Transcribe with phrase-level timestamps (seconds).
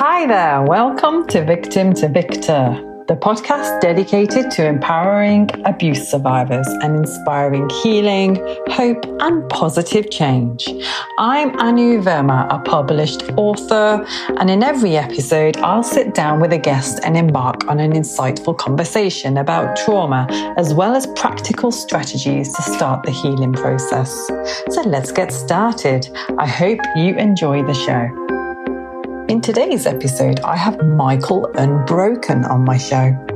[0.00, 6.96] Hi there, welcome to Victim to Victor the podcast dedicated to empowering abuse survivors and
[6.96, 8.36] inspiring healing,
[8.68, 10.66] hope, and positive change.
[11.18, 14.06] I'm Anu Verma, a published author,
[14.38, 18.56] and in every episode, I'll sit down with a guest and embark on an insightful
[18.56, 20.26] conversation about trauma,
[20.56, 24.10] as well as practical strategies to start the healing process.
[24.70, 26.08] So let's get started.
[26.38, 28.29] I hope you enjoy the show.
[29.30, 33.29] In today's episode, I have Michael Unbroken on my show.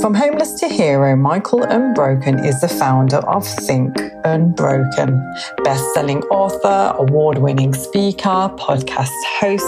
[0.00, 7.72] From homeless to hero, Michael Unbroken is the founder of Think Unbroken, best-selling author, award-winning
[7.72, 9.64] speaker, podcast host,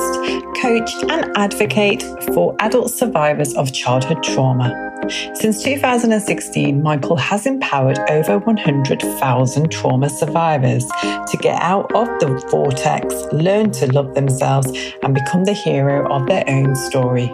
[0.60, 2.02] coach, and advocate
[2.34, 4.82] for adult survivors of childhood trauma.
[5.34, 13.14] Since 2016, Michael has empowered over 100,000 trauma survivors to get out of the vortex,
[13.32, 14.72] learn to love themselves,
[15.02, 17.32] and become the hero of their own story.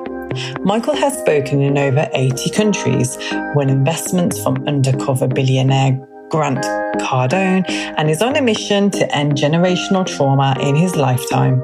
[0.63, 3.17] Michael has spoken in over 80 countries,
[3.55, 5.99] won investments from undercover billionaire
[6.31, 6.65] Grant
[7.01, 11.63] Cardone, and is on a mission to end generational trauma in his lifetime.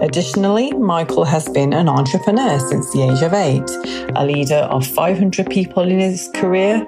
[0.00, 3.68] Additionally, Michael has been an entrepreneur since the age of eight,
[4.16, 6.84] a leader of 500 people in his career,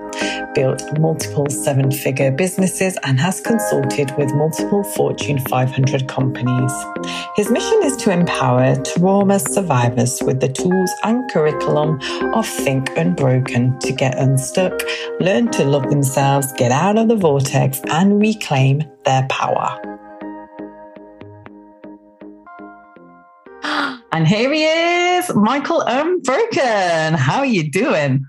[0.55, 6.73] built multiple seven figure businesses, and has consulted with multiple Fortune 500 companies.
[7.37, 12.01] His mission is to empower trauma survivors with the tools and curriculum
[12.35, 14.81] of Think Unbroken to get unstuck,
[15.21, 19.92] learn to love themselves, get out of the vortex, and reclaim their power.
[24.13, 27.15] And here he is, Michael Unbroken.
[27.15, 28.27] How are you doing?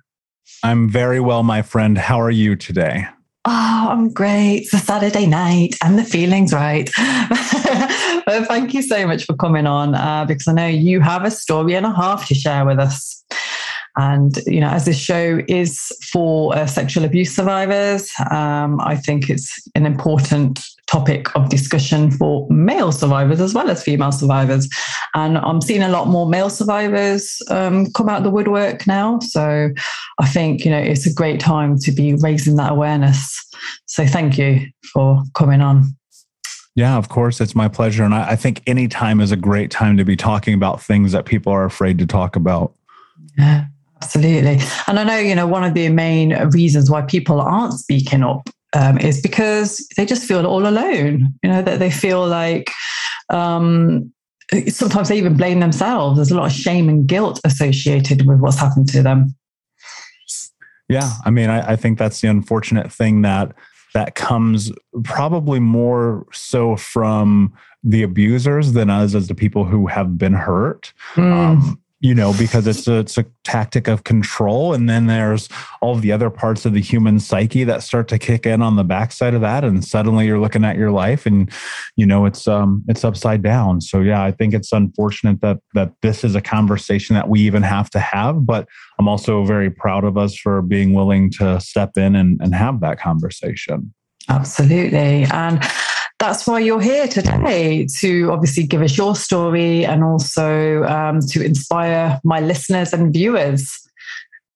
[0.64, 1.98] I'm very well, my friend.
[1.98, 3.06] How are you today?
[3.44, 4.60] Oh, I'm great.
[4.60, 6.90] It's a Saturday night and the feeling's right.
[6.98, 11.32] well, thank you so much for coming on uh, because I know you have a
[11.32, 13.23] story and a half to share with us.
[13.96, 19.30] And, you know, as this show is for uh, sexual abuse survivors, um, I think
[19.30, 24.68] it's an important topic of discussion for male survivors as well as female survivors.
[25.14, 29.20] And I'm seeing a lot more male survivors um, come out the woodwork now.
[29.20, 29.70] So
[30.20, 33.40] I think, you know, it's a great time to be raising that awareness.
[33.86, 35.96] So thank you for coming on.
[36.76, 37.40] Yeah, of course.
[37.40, 38.04] It's my pleasure.
[38.04, 41.12] And I, I think any time is a great time to be talking about things
[41.12, 42.74] that people are afraid to talk about.
[43.38, 43.66] Yeah.
[44.04, 44.60] Absolutely.
[44.88, 48.50] And I know, you know, one of the main reasons why people aren't speaking up
[48.74, 52.70] um, is because they just feel all alone, you know, that they feel like
[53.30, 54.12] um,
[54.68, 56.18] sometimes they even blame themselves.
[56.18, 59.36] There's a lot of shame and guilt associated with what's happened to them.
[60.90, 61.10] Yeah.
[61.26, 63.54] I mean, I, I think that's the unfortunate thing that
[63.94, 64.72] that comes
[65.04, 67.54] probably more so from
[67.84, 70.94] the abusers than us as the people who have been hurt.
[71.14, 71.32] Mm.
[71.32, 74.74] Um, you know, because it's a, it's a tactic of control.
[74.74, 75.48] And then there's
[75.80, 78.84] all the other parts of the human psyche that start to kick in on the
[78.84, 79.64] backside of that.
[79.64, 81.50] And suddenly you're looking at your life and,
[81.96, 83.80] you know, it's, um, it's upside down.
[83.80, 87.64] So yeah, I think it's unfortunate that, that this is a conversation that we even
[87.64, 88.68] have to have, but
[89.00, 92.82] I'm also very proud of us for being willing to step in and, and have
[92.82, 93.94] that conversation.
[94.28, 95.24] Absolutely.
[95.32, 95.64] And
[96.20, 101.44] that's why you're here today to obviously give us your story and also um, to
[101.44, 103.70] inspire my listeners and viewers.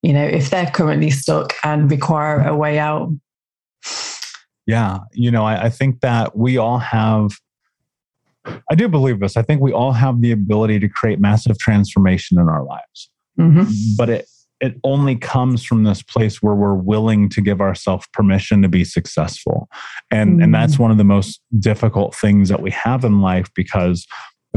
[0.01, 3.11] You know, if they're currently stuck and require a way out.
[4.65, 4.99] Yeah.
[5.13, 7.31] You know, I, I think that we all have
[8.69, 9.35] I do believe this.
[9.35, 13.09] I think we all have the ability to create massive transformation in our lives.
[13.37, 13.71] Mm-hmm.
[13.97, 14.27] But it
[14.59, 18.83] it only comes from this place where we're willing to give ourselves permission to be
[18.83, 19.67] successful
[20.11, 20.43] and mm.
[20.43, 20.79] and that's mm.
[20.79, 24.07] one of the most difficult things that we have in life because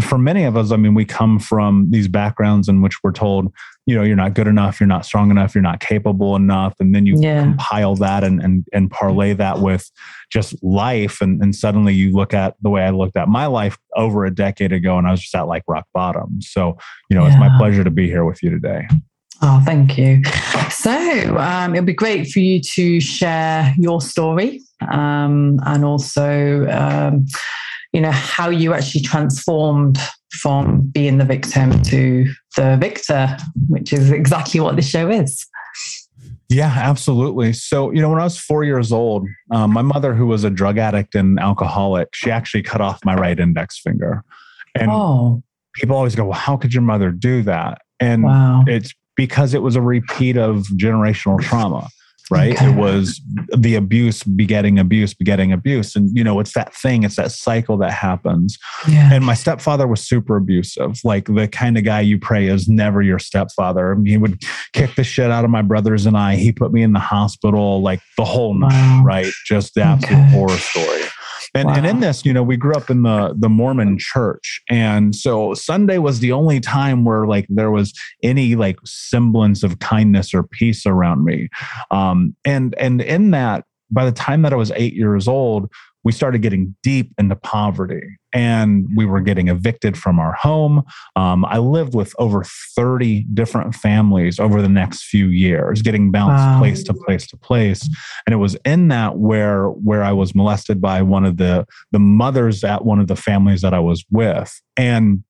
[0.01, 3.53] for many of us i mean we come from these backgrounds in which we're told
[3.87, 6.95] you know you're not good enough you're not strong enough you're not capable enough and
[6.95, 7.43] then you yeah.
[7.43, 9.91] compile that and, and and parlay that with
[10.31, 13.77] just life and, and suddenly you look at the way i looked at my life
[13.97, 16.77] over a decade ago and i was just at like rock bottom so
[17.11, 17.29] you know yeah.
[17.29, 18.87] it's my pleasure to be here with you today
[19.43, 20.23] Oh, thank you.
[20.71, 24.61] So um, it'll be great for you to share your story
[24.91, 27.27] um, and also, um,
[27.93, 29.99] you know, how you actually transformed
[30.41, 33.37] from being the victim to the victor,
[33.69, 35.47] which is exactly what the show is.
[36.51, 37.53] Yeah, absolutely.
[37.53, 40.51] So, you know, when I was four years old, um, my mother, who was a
[40.51, 44.25] drug addict and alcoholic, she actually cut off my right index finger.
[44.75, 45.43] And oh.
[45.75, 47.83] people always go, well, how could your mother do that?
[48.01, 48.65] And wow.
[48.67, 51.87] it's because it was a repeat of generational trauma.
[52.31, 52.55] right?
[52.55, 52.71] Okay.
[52.71, 53.21] It was
[53.55, 55.97] the abuse begetting abuse, begetting abuse.
[55.97, 58.57] And, you know, it's that thing, it's that cycle that happens.
[58.89, 59.13] Yeah.
[59.13, 63.03] And my stepfather was super abusive, like the kind of guy you pray is never
[63.03, 63.97] your stepfather.
[64.05, 64.41] He would
[64.73, 66.37] kick the shit out of my brothers and I.
[66.37, 69.03] He put me in the hospital, like the whole night, wow.
[69.05, 69.31] right?
[69.47, 70.31] Just the absolute okay.
[70.31, 71.03] horror story.
[71.55, 71.75] And, wow.
[71.75, 75.55] and in this, you know, we grew up in the the Mormon church, and so
[75.55, 77.93] Sunday was the only time where like there was
[78.23, 81.49] any like semblance of kindness or peace around me.
[81.91, 85.73] Um, and and in that, by the time that I was eight years old,
[86.05, 90.83] we started getting deep into poverty and we were getting evicted from our home.
[91.17, 92.45] Um, I lived with over
[92.77, 96.59] 30 different families over the next few years, getting bounced wow.
[96.59, 97.89] place to place to place.
[98.27, 101.99] And it was in that where where I was molested by one of the the
[101.99, 104.61] mothers at one of the families that I was with.
[104.77, 105.25] And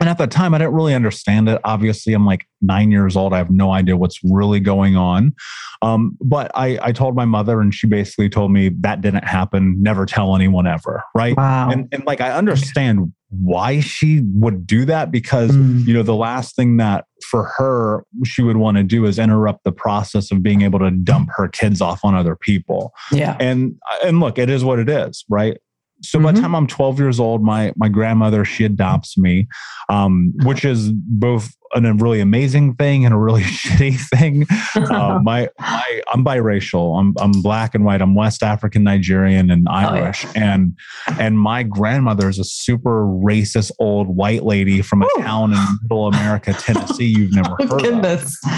[0.00, 1.60] and at that time, I didn't really understand it.
[1.64, 3.32] Obviously, I'm like nine years old.
[3.32, 5.34] I have no idea what's really going on.
[5.82, 9.82] Um, but I, I told my mother, and she basically told me that didn't happen.
[9.82, 11.02] Never tell anyone ever.
[11.16, 11.36] Right.
[11.36, 11.70] Wow.
[11.70, 15.84] And, and like, I understand why she would do that because, mm.
[15.84, 19.64] you know, the last thing that for her she would want to do is interrupt
[19.64, 22.92] the process of being able to dump her kids off on other people.
[23.10, 23.36] Yeah.
[23.40, 23.74] And,
[24.04, 25.24] and look, it is what it is.
[25.28, 25.58] Right
[26.02, 26.24] so mm-hmm.
[26.24, 26.44] by the mm-hmm.
[26.44, 29.48] time I'm 12 years old, my my grandmother she adopts me,
[29.88, 34.46] um, which is both a really amazing thing and a really shitty thing.
[34.74, 36.98] Uh, my, my I'm biracial.
[36.98, 38.00] I'm I'm black and white.
[38.00, 40.24] I'm West African, Nigerian, and Irish.
[40.24, 40.54] Oh, yeah.
[40.54, 40.76] And
[41.18, 45.22] and my grandmother is a super racist old white lady from a Ooh.
[45.22, 47.06] town in Middle America, Tennessee.
[47.06, 48.36] You've never oh, heard Goodness.
[48.44, 48.52] of.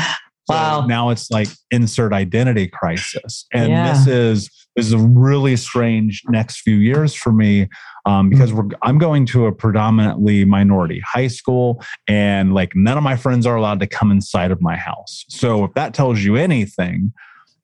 [0.48, 0.86] Wow.
[0.86, 3.92] Now it's like insert identity crisis, and yeah.
[3.92, 7.68] this is this is a really strange next few years for me
[8.06, 13.02] um, because we're, I'm going to a predominantly minority high school, and like none of
[13.02, 15.24] my friends are allowed to come inside of my house.
[15.28, 17.12] So if that tells you anything,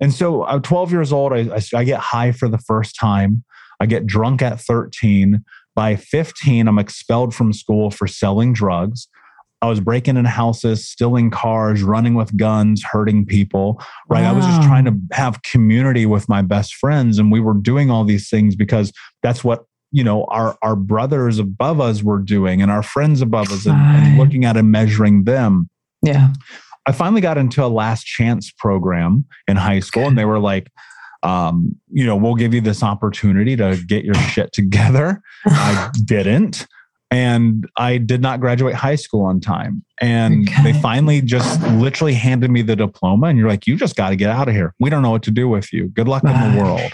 [0.00, 3.44] and so I'm 12 years old, I, I, I get high for the first time.
[3.80, 5.44] I get drunk at 13.
[5.74, 9.08] By 15, I'm expelled from school for selling drugs.
[9.62, 14.22] I was breaking in houses, stealing cars, running with guns, hurting people, right?
[14.22, 14.30] Wow.
[14.30, 17.18] I was just trying to have community with my best friends.
[17.18, 18.92] And we were doing all these things because
[19.22, 23.50] that's what, you know, our, our brothers above us were doing and our friends above
[23.50, 25.70] us and, and looking at and measuring them.
[26.02, 26.34] Yeah.
[26.84, 30.70] I finally got into a last chance program in high school and they were like,
[31.22, 35.22] um, you know, we'll give you this opportunity to get your shit together.
[35.46, 36.66] I didn't
[37.10, 39.84] and I did not graduate high school on time.
[40.00, 40.72] And okay.
[40.72, 44.16] they finally just literally handed me the diploma, and you're like, you just got to
[44.16, 44.74] get out of here.
[44.80, 45.88] We don't know what to do with you.
[45.88, 46.92] Good luck in the world.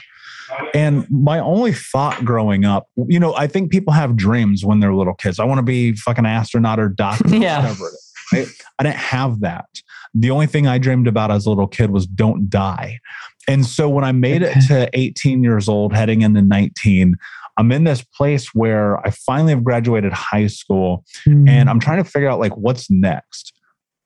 [0.75, 4.95] And my only thought growing up, you know, I think people have dreams when they're
[4.95, 5.39] little kids.
[5.39, 7.63] I want to be fucking astronaut or doctor, yeah.
[7.63, 8.13] whatever it is.
[8.33, 8.49] Right?
[8.79, 9.67] I didn't have that.
[10.15, 13.01] The only thing I dreamed about as a little kid was don't die.
[13.49, 14.59] And so when I made okay.
[14.59, 17.17] it to 18 years old, heading into 19,
[17.57, 21.49] I'm in this place where I finally have graduated high school mm.
[21.49, 23.53] and I'm trying to figure out like what's next.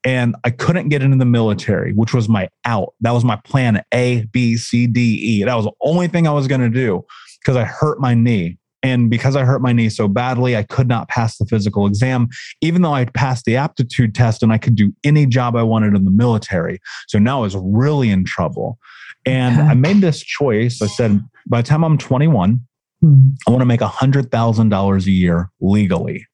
[0.03, 2.93] And I couldn't get into the military, which was my out.
[3.01, 5.43] That was my plan A, B, C, D, E.
[5.43, 7.03] That was the only thing I was going to do
[7.41, 8.57] because I hurt my knee.
[8.83, 12.29] And because I hurt my knee so badly, I could not pass the physical exam,
[12.61, 15.95] even though I passed the aptitude test and I could do any job I wanted
[15.95, 16.79] in the military.
[17.07, 18.77] So now I was really in trouble.
[19.25, 20.81] And I made this choice.
[20.81, 22.61] I said, by the time I'm 21,
[23.01, 23.29] Hmm.
[23.47, 26.25] I want to make $100,000 a year legally.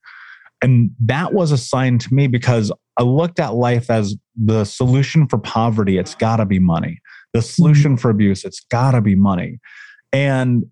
[0.62, 5.28] And that was a sign to me because I looked at life as the solution
[5.28, 6.99] for poverty, it's got to be money.
[7.33, 7.97] The solution hmm.
[7.97, 9.59] for abuse, it's got to be money.
[10.11, 10.66] And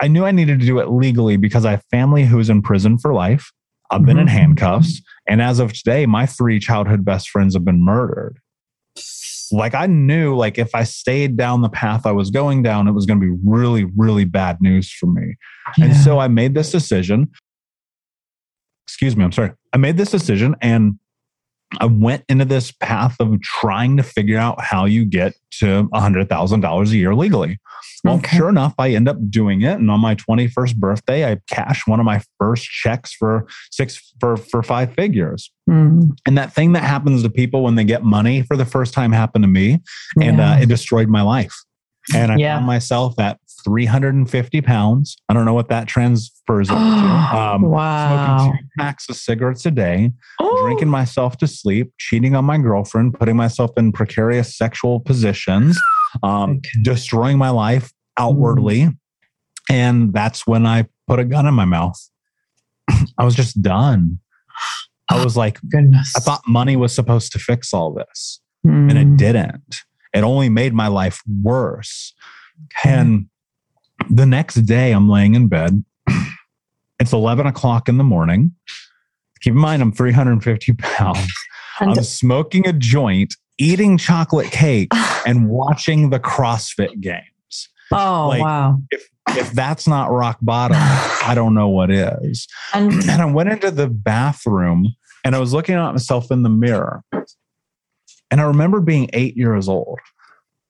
[0.00, 2.98] I knew I needed to do it legally because I have family who's in prison
[2.98, 3.52] for life.
[3.92, 4.36] I've been in mm-hmm.
[4.36, 5.00] handcuffs.
[5.28, 8.40] And as of today, my three childhood best friends have been murdered
[9.52, 12.92] like I knew like if I stayed down the path I was going down, it
[12.92, 15.36] was going to be really, really bad news for me.
[15.76, 15.86] Yeah.
[15.86, 17.30] And so I made this decision.
[18.86, 19.52] Excuse me, I'm sorry.
[19.72, 20.98] I made this decision and
[21.80, 26.90] I went into this path of trying to figure out how you get to $100,000
[26.90, 27.58] a year legally.
[28.04, 28.36] Well, okay.
[28.36, 29.74] sure enough, I end up doing it.
[29.74, 34.36] And on my 21st birthday, I cashed one of my first checks for six for,
[34.36, 35.52] for five figures.
[35.70, 36.10] Mm.
[36.26, 39.12] And that thing that happens to people when they get money for the first time
[39.12, 39.80] happened to me.
[40.16, 40.26] Yeah.
[40.26, 41.54] And uh, it destroyed my life.
[42.14, 42.56] And I yeah.
[42.56, 45.16] found myself at 350 pounds.
[45.28, 46.74] I don't know what that transfers to.
[47.32, 48.38] Um, wow.
[48.38, 50.62] Smoking two packs of cigarettes a day, oh.
[50.64, 55.78] drinking myself to sleep, cheating on my girlfriend, putting myself in precarious sexual positions,
[56.22, 56.68] um, okay.
[56.82, 58.80] destroying my life outwardly.
[58.80, 58.96] Mm.
[59.70, 61.98] And that's when I put a gun in my mouth.
[63.18, 64.18] I was just done.
[65.08, 66.12] I was like, goodness.
[66.16, 68.90] I thought money was supposed to fix all this, mm.
[68.90, 69.16] and it mm.
[69.16, 69.82] didn't.
[70.12, 72.14] It only made my life worse.
[72.64, 72.90] Okay.
[72.90, 73.26] And
[74.10, 75.84] the next day, I'm laying in bed.
[77.00, 78.52] It's 11 o'clock in the morning.
[79.40, 81.32] Keep in mind, I'm 350 pounds.
[81.80, 84.90] I'm smoking a joint, eating chocolate cake,
[85.26, 87.68] and watching the CrossFit games.
[87.90, 88.78] Oh, like, wow.
[88.92, 92.46] If, if that's not rock bottom, I don't know what is.
[92.72, 96.50] And, and I went into the bathroom and I was looking at myself in the
[96.50, 97.02] mirror.
[98.32, 100.00] And I remember being eight years old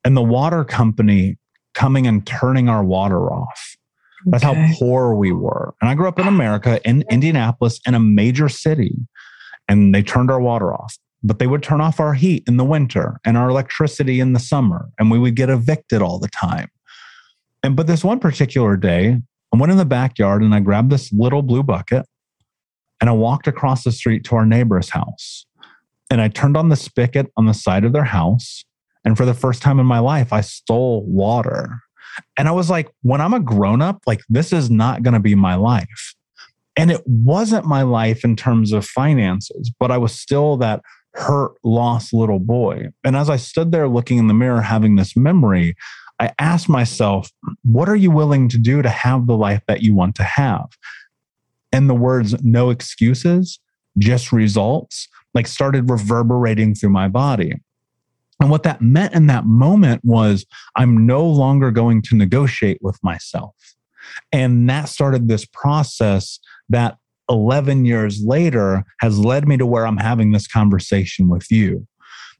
[0.04, 1.38] and the water company
[1.74, 3.76] coming and turning our water off.
[4.26, 4.54] That's okay.
[4.54, 5.72] how poor we were.
[5.80, 8.96] And I grew up in America, in Indianapolis, in a major city,
[9.68, 10.98] and they turned our water off.
[11.22, 14.40] But they would turn off our heat in the winter and our electricity in the
[14.40, 16.68] summer, and we would get evicted all the time.
[17.62, 19.20] And but this one particular day,
[19.54, 22.06] I went in the backyard and I grabbed this little blue bucket
[23.00, 25.46] and I walked across the street to our neighbor's house.
[26.12, 28.64] And I turned on the spigot on the side of their house.
[29.04, 31.80] And for the first time in my life, I stole water
[32.36, 35.20] and I was like, when I'm a grown up, like this is not going to
[35.20, 36.14] be my life.
[36.76, 40.82] And it wasn't my life in terms of finances, but I was still that
[41.14, 42.88] hurt, lost little boy.
[43.04, 45.74] And as I stood there looking in the mirror, having this memory,
[46.18, 47.30] I asked myself,
[47.62, 50.66] what are you willing to do to have the life that you want to have?
[51.72, 53.58] And the words, no excuses,
[53.98, 57.54] just results, like started reverberating through my body.
[58.40, 60.44] And what that meant in that moment was
[60.76, 63.54] I'm no longer going to negotiate with myself.
[64.32, 66.96] And that started this process that
[67.30, 71.86] 11 years later has led me to where I'm having this conversation with you.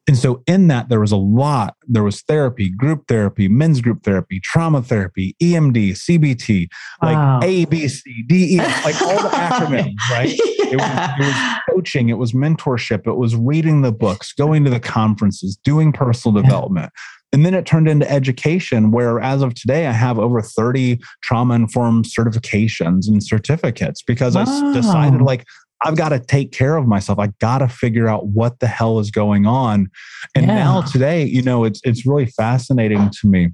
[0.09, 1.77] And so in that, there was a lot.
[1.87, 6.67] There was therapy, group therapy, men's group therapy, trauma therapy, EMD, CBT,
[7.01, 7.41] like wow.
[7.43, 10.29] A, B, C, D, E, like all the acronyms, right?
[10.29, 10.73] yeah.
[10.73, 14.71] it, was, it was coaching, it was mentorship, it was reading the books, going to
[14.71, 16.49] the conferences, doing personal yeah.
[16.49, 16.93] development.
[17.33, 21.55] And then it turned into education, where as of today, I have over 30 trauma
[21.55, 24.45] informed certifications and certificates because wow.
[24.47, 25.47] I decided, like,
[25.85, 27.19] I've got to take care of myself.
[27.19, 29.91] I got to figure out what the hell is going on.
[30.35, 30.55] And yeah.
[30.55, 33.51] now today, you know, it's it's really fascinating to me.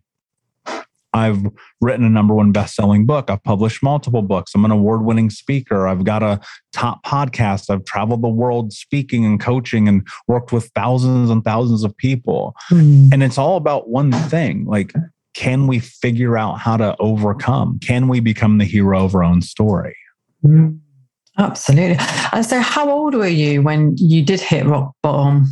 [1.15, 1.43] I've
[1.81, 3.31] written a number one best-selling book.
[3.31, 4.53] I've published multiple books.
[4.55, 5.89] I'm an award-winning speaker.
[5.89, 6.39] I've got a
[6.75, 7.71] top podcast.
[7.71, 12.55] I've traveled the world speaking and coaching and worked with thousands and thousands of people.
[12.71, 13.13] Mm.
[13.13, 14.93] And it's all about one thing, like
[15.35, 17.79] can we figure out how to overcome?
[17.79, 19.97] Can we become the hero of our own story?
[20.45, 20.81] Mm.
[21.39, 21.97] Absolutely.
[22.33, 25.47] And so, how old were you when you did hit rock bottom?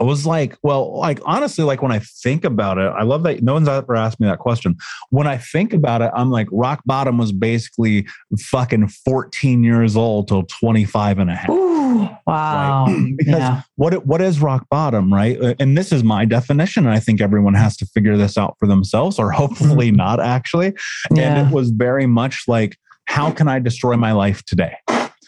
[0.00, 3.42] I was like, well, like honestly, like when I think about it, I love that
[3.42, 4.76] no one's ever asked me that question.
[5.10, 8.06] When I think about it, I'm like, rock bottom was basically
[8.38, 11.50] fucking 14 years old till 25 and a half.
[11.50, 12.86] Ooh, wow.
[12.88, 13.14] Right?
[13.18, 13.62] because yeah.
[13.76, 15.38] what, what is rock bottom, right?
[15.60, 16.86] And this is my definition.
[16.86, 19.96] And I think everyone has to figure this out for themselves, or hopefully mm-hmm.
[19.96, 20.72] not actually.
[21.14, 21.36] Yeah.
[21.36, 22.78] And it was very much like,
[23.10, 24.76] how can I destroy my life today?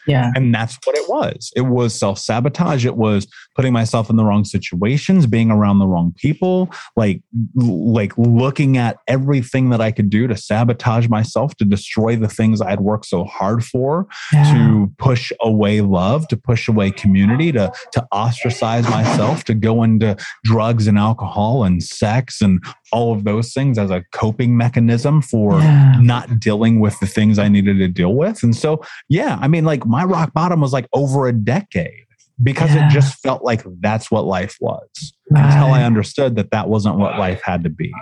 [0.06, 0.32] Yeah.
[0.34, 1.52] And that's what it was.
[1.54, 2.84] It was self sabotage.
[2.84, 7.22] It was putting myself in the wrong situations, being around the wrong people, like,
[7.54, 12.60] like looking at everything that I could do to sabotage myself, to destroy the things
[12.60, 14.52] I had worked so hard for, yeah.
[14.54, 20.16] to push away love, to push away community, to, to ostracize myself, to go into
[20.44, 22.62] drugs and alcohol and sex and
[22.92, 25.96] all of those things as a coping mechanism for yeah.
[26.00, 28.42] not dealing with the things I needed to deal with.
[28.42, 32.04] And so, yeah, I mean, like my rock bottom was like over a decade
[32.42, 32.86] because yeah.
[32.86, 35.44] it just felt like that's what life was right.
[35.44, 37.92] until I understood that that wasn't what life had to be.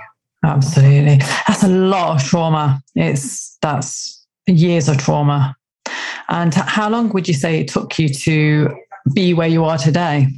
[0.45, 1.19] Absolutely.
[1.47, 2.83] That's a lot of trauma.
[2.95, 5.55] It's that's years of trauma.
[6.29, 8.75] And how long would you say it took you to
[9.13, 10.29] be where you are today?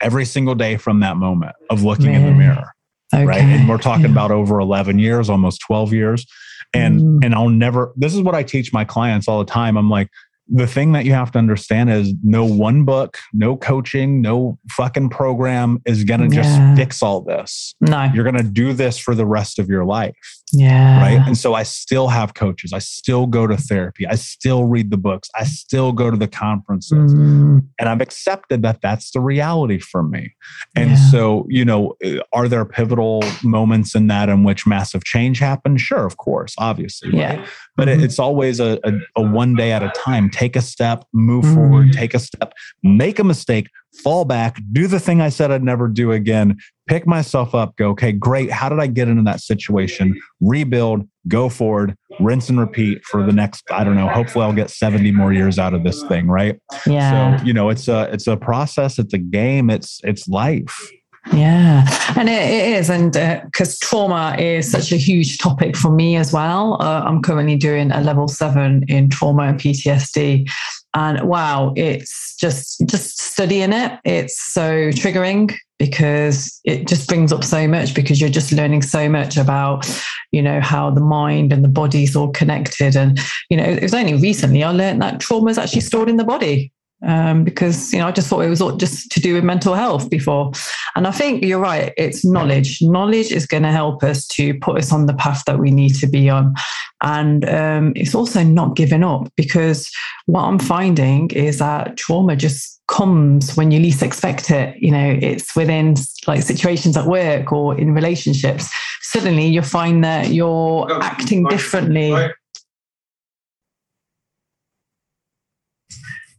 [0.00, 2.72] Every single day from that moment of looking in the mirror.
[3.14, 3.24] Okay.
[3.24, 3.40] Right.
[3.40, 4.12] And we're talking yeah.
[4.12, 6.26] about over 11 years, almost 12 years.
[6.72, 7.24] And, mm.
[7.24, 9.76] and I'll never, this is what I teach my clients all the time.
[9.76, 10.08] I'm like,
[10.52, 15.08] the thing that you have to understand is no one book, no coaching, no fucking
[15.08, 16.42] program is going to yeah.
[16.42, 17.74] just fix all this.
[17.80, 18.10] No.
[18.12, 20.16] You're going to do this for the rest of your life.
[20.52, 21.00] Yeah.
[21.00, 21.26] Right.
[21.26, 22.72] And so I still have coaches.
[22.72, 24.06] I still go to therapy.
[24.06, 25.28] I still read the books.
[25.34, 27.14] I still go to the conferences.
[27.14, 27.66] Mm.
[27.78, 30.34] And I've accepted that that's the reality for me.
[30.74, 31.10] And yeah.
[31.10, 31.94] so, you know,
[32.32, 35.80] are there pivotal moments in that in which massive change happens?
[35.80, 37.10] Sure, of course, obviously.
[37.16, 37.36] Yeah.
[37.36, 37.48] Right?
[37.76, 38.04] But mm-hmm.
[38.04, 40.30] it's always a, a, a, one day at a time.
[40.30, 41.54] Take a step, move mm.
[41.54, 42.52] forward, take a step,
[42.82, 43.68] make a mistake,
[44.02, 46.58] fall back, do the thing I said I'd never do again,
[46.90, 48.50] pick myself up, go, okay, great.
[48.50, 50.20] How did I get into that situation?
[50.40, 54.70] Rebuild, go forward, rinse and repeat for the next, I don't know, hopefully I'll get
[54.70, 56.60] 70 more years out of this thing, right?
[56.88, 57.36] Yeah.
[57.38, 60.90] So, you know, it's a it's a process, it's a game, it's it's life.
[61.32, 63.12] Yeah, and it, it is, and
[63.44, 66.80] because uh, trauma is such a huge topic for me as well.
[66.80, 70.50] Uh, I'm currently doing a level seven in trauma and PTSD,
[70.94, 73.98] and wow, it's just just studying it.
[74.04, 79.08] It's so triggering because it just brings up so much because you're just learning so
[79.08, 79.88] much about
[80.30, 83.18] you know how the mind and the body is all connected and
[83.48, 86.24] you know it was only recently i learned that trauma is actually stored in the
[86.24, 86.70] body
[87.06, 89.74] um, because you know I just thought it was all just to do with mental
[89.74, 90.52] health before,
[90.96, 91.92] and I think you're right.
[91.96, 92.78] It's knowledge.
[92.82, 95.94] Knowledge is going to help us to put us on the path that we need
[95.96, 96.54] to be on,
[97.02, 99.90] and um, it's also not giving up because
[100.26, 104.76] what I'm finding is that trauma just comes when you least expect it.
[104.78, 105.94] You know, it's within
[106.26, 108.68] like situations at work or in relationships.
[109.02, 112.12] Suddenly, you find that you're acting differently.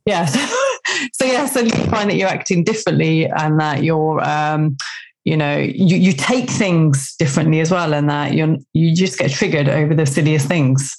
[0.05, 0.33] Yes.
[1.13, 4.77] so yeah, so you find that you're acting differently and that you're um,
[5.23, 9.31] you know, you, you take things differently as well, and that you you just get
[9.31, 10.97] triggered over the silliest things.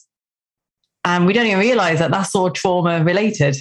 [1.04, 3.56] And we don't even realize that that's all trauma related.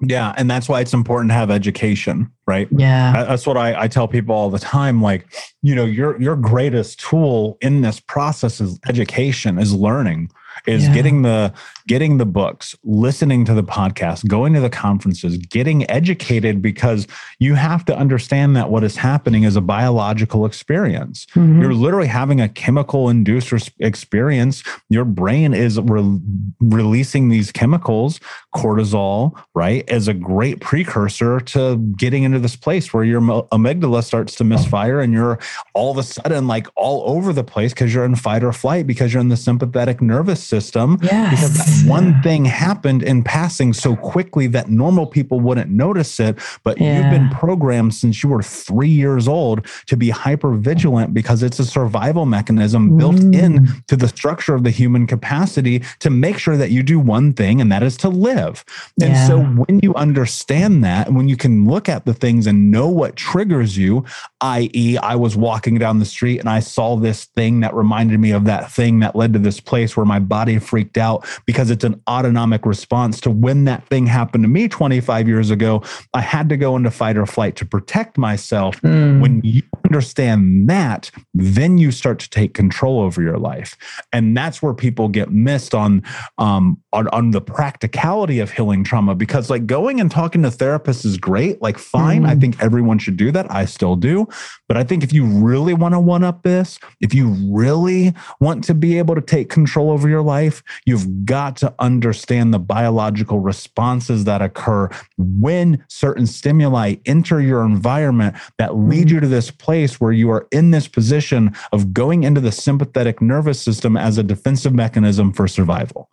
[0.00, 0.32] Yeah.
[0.38, 2.68] And that's why it's important to have education, right?
[2.70, 3.24] Yeah.
[3.24, 5.02] That's what I, I tell people all the time.
[5.02, 5.26] Like,
[5.60, 10.30] you know, your your greatest tool in this process is education, is learning
[10.66, 10.94] is yeah.
[10.94, 11.52] getting the
[11.88, 17.54] getting the books, listening to the podcast, going to the conferences, getting educated because you
[17.54, 21.26] have to understand that what is happening is a biological experience.
[21.34, 21.62] Mm-hmm.
[21.62, 24.62] You're literally having a chemical induced experience.
[24.90, 26.20] Your brain is re-
[26.60, 28.20] releasing these chemicals,
[28.54, 34.34] cortisol, right, as a great precursor to getting into this place where your amygdala starts
[34.36, 35.38] to misfire and you're
[35.72, 38.86] all of a sudden like all over the place because you're in fight or flight
[38.86, 40.98] because you're in the sympathetic nervous system.
[41.00, 41.30] Yes.
[41.30, 46.38] Because one thing happened in passing so quickly that normal people wouldn't notice it.
[46.64, 47.00] But yeah.
[47.00, 51.58] you've been programmed since you were three years old to be hyper vigilant because it's
[51.58, 53.34] a survival mechanism built mm.
[53.34, 57.32] in to the structure of the human capacity to make sure that you do one
[57.32, 58.64] thing, and that is to live.
[59.00, 59.26] And yeah.
[59.26, 62.88] so when you understand that, and when you can look at the things and know
[62.88, 64.04] what triggers you,
[64.40, 68.30] i.e., I was walking down the street and I saw this thing that reminded me
[68.32, 71.84] of that thing that led to this place where my body freaked out because because
[71.84, 75.82] it's an autonomic response to when that thing happened to me 25 years ago.
[76.14, 78.80] I had to go into fight or flight to protect myself.
[78.80, 79.20] Mm.
[79.20, 83.76] When you understand that, then you start to take control over your life.
[84.12, 86.02] And that's where people get missed on,
[86.38, 91.04] um, on, on the practicality of healing trauma because, like, going and talking to therapists
[91.04, 91.60] is great.
[91.60, 92.22] Like, fine.
[92.22, 92.28] Mm.
[92.28, 93.50] I think everyone should do that.
[93.52, 94.26] I still do.
[94.68, 98.64] But I think if you really want to one up this, if you really want
[98.64, 103.40] to be able to take control over your life, you've got to understand the biological
[103.40, 109.14] responses that occur when certain stimuli enter your environment that lead mm-hmm.
[109.14, 113.20] you to this place where you are in this position of going into the sympathetic
[113.20, 116.08] nervous system as a defensive mechanism for survival.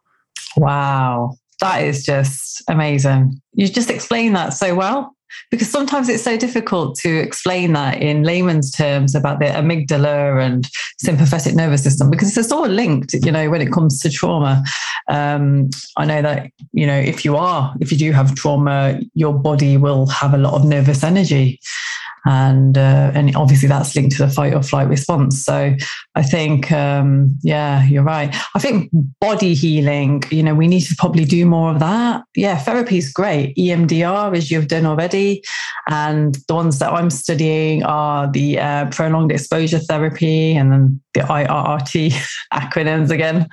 [0.57, 1.37] Wow.
[1.61, 3.39] That is just amazing.
[3.53, 5.15] You just explained that so well
[5.51, 10.69] because sometimes it's so difficult to explain that in layman's terms about the amygdala and
[10.99, 14.63] sympathetic nervous system because it's all linked you know when it comes to trauma.
[15.07, 19.33] Um, i know that you know if you are if you do have trauma your
[19.33, 21.59] body will have a lot of nervous energy
[22.25, 25.43] and uh, and obviously that's linked to the fight or flight response.
[25.43, 25.75] So
[26.15, 28.35] I think um, yeah, you're right.
[28.55, 28.89] I think
[29.21, 32.23] body healing, you know, we need to probably do more of that.
[32.35, 33.55] Yeah, therapy is great.
[33.55, 35.43] EMDR, as you've done already,
[35.87, 41.21] and the ones that I'm studying are the uh, prolonged exposure therapy and then the
[41.21, 42.13] IRRT
[42.53, 43.47] acronyms again.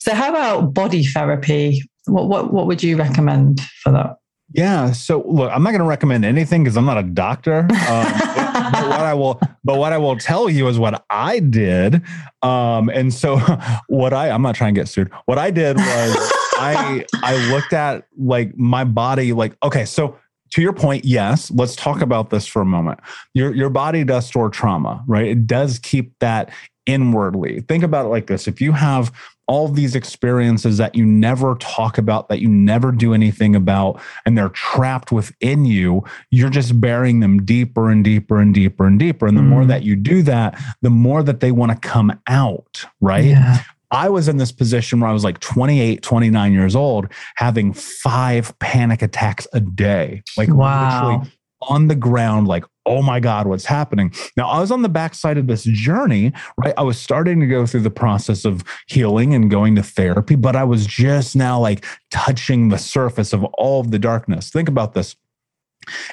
[0.00, 1.82] So how about body therapy?
[2.06, 4.16] What what what would you recommend for that?
[4.54, 4.92] Yeah.
[4.92, 7.58] So look, I'm not going to recommend anything because I'm not a doctor.
[7.58, 11.40] Um, but, but, what I will, but what I will tell you is what I
[11.40, 12.02] did.
[12.40, 13.38] Um, and so
[13.88, 15.10] what I, I'm not trying to get sued.
[15.26, 20.16] What I did was I, I looked at like my body, like, okay, so
[20.50, 23.00] to your point, yes, let's talk about this for a moment.
[23.34, 25.26] Your, your body does store trauma, right?
[25.26, 26.52] It does keep that
[26.86, 27.60] inwardly.
[27.60, 28.46] Think about it like this.
[28.46, 29.12] If you have
[29.46, 34.36] all these experiences that you never talk about, that you never do anything about, and
[34.38, 39.26] they're trapped within you, you're just burying them deeper and deeper and deeper and deeper.
[39.26, 39.48] And the mm.
[39.48, 43.24] more that you do that, the more that they want to come out, right?
[43.24, 43.62] Yeah.
[43.90, 48.58] I was in this position where I was like 28, 29 years old, having five
[48.58, 50.22] panic attacks a day.
[50.36, 51.06] Like wow.
[51.06, 54.12] literally on the ground, like, oh my God, what's happening?
[54.36, 56.74] Now, I was on the backside of this journey, right?
[56.76, 60.56] I was starting to go through the process of healing and going to therapy, but
[60.56, 64.50] I was just now like touching the surface of all of the darkness.
[64.50, 65.16] Think about this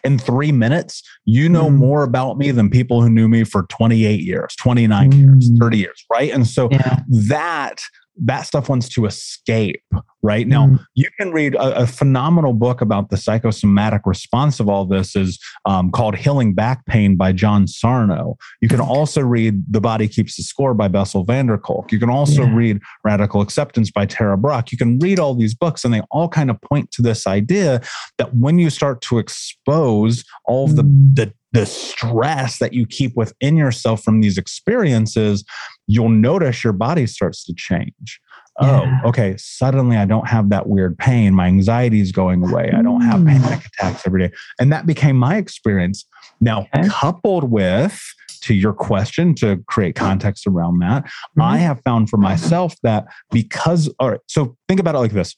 [0.03, 1.75] in three minutes, you know mm.
[1.75, 5.17] more about me than people who knew me for 28 years, 29 mm.
[5.17, 6.31] years, 30 years, right?
[6.31, 6.99] And so yeah.
[7.27, 7.81] that
[8.17, 9.83] that stuff wants to escape
[10.21, 10.85] right now mm.
[10.95, 15.39] you can read a, a, phenomenal book about the psychosomatic response of all this is
[15.65, 20.35] um, called healing back pain by john sarno you can also read the body keeps
[20.35, 22.55] the score by bessel van der kolk you can also yeah.
[22.55, 26.27] read radical acceptance by tara brach you can read all these books and they all
[26.27, 27.81] kind of point to this idea
[28.17, 31.15] that when you start to expose all of the, mm.
[31.15, 35.43] the the stress that you keep within yourself from these experiences,
[35.87, 38.19] you'll notice your body starts to change.
[38.61, 38.99] Yeah.
[39.03, 39.35] Oh, okay.
[39.37, 41.33] Suddenly I don't have that weird pain.
[41.33, 42.71] My anxiety is going away.
[42.75, 43.65] I don't have panic mm.
[43.65, 44.33] attacks every day.
[44.59, 46.05] And that became my experience.
[46.41, 46.87] Now, okay.
[46.89, 47.99] coupled with,
[48.41, 51.41] to your question, to create context around that, mm-hmm.
[51.41, 55.35] I have found for myself that because, all right, so think about it like this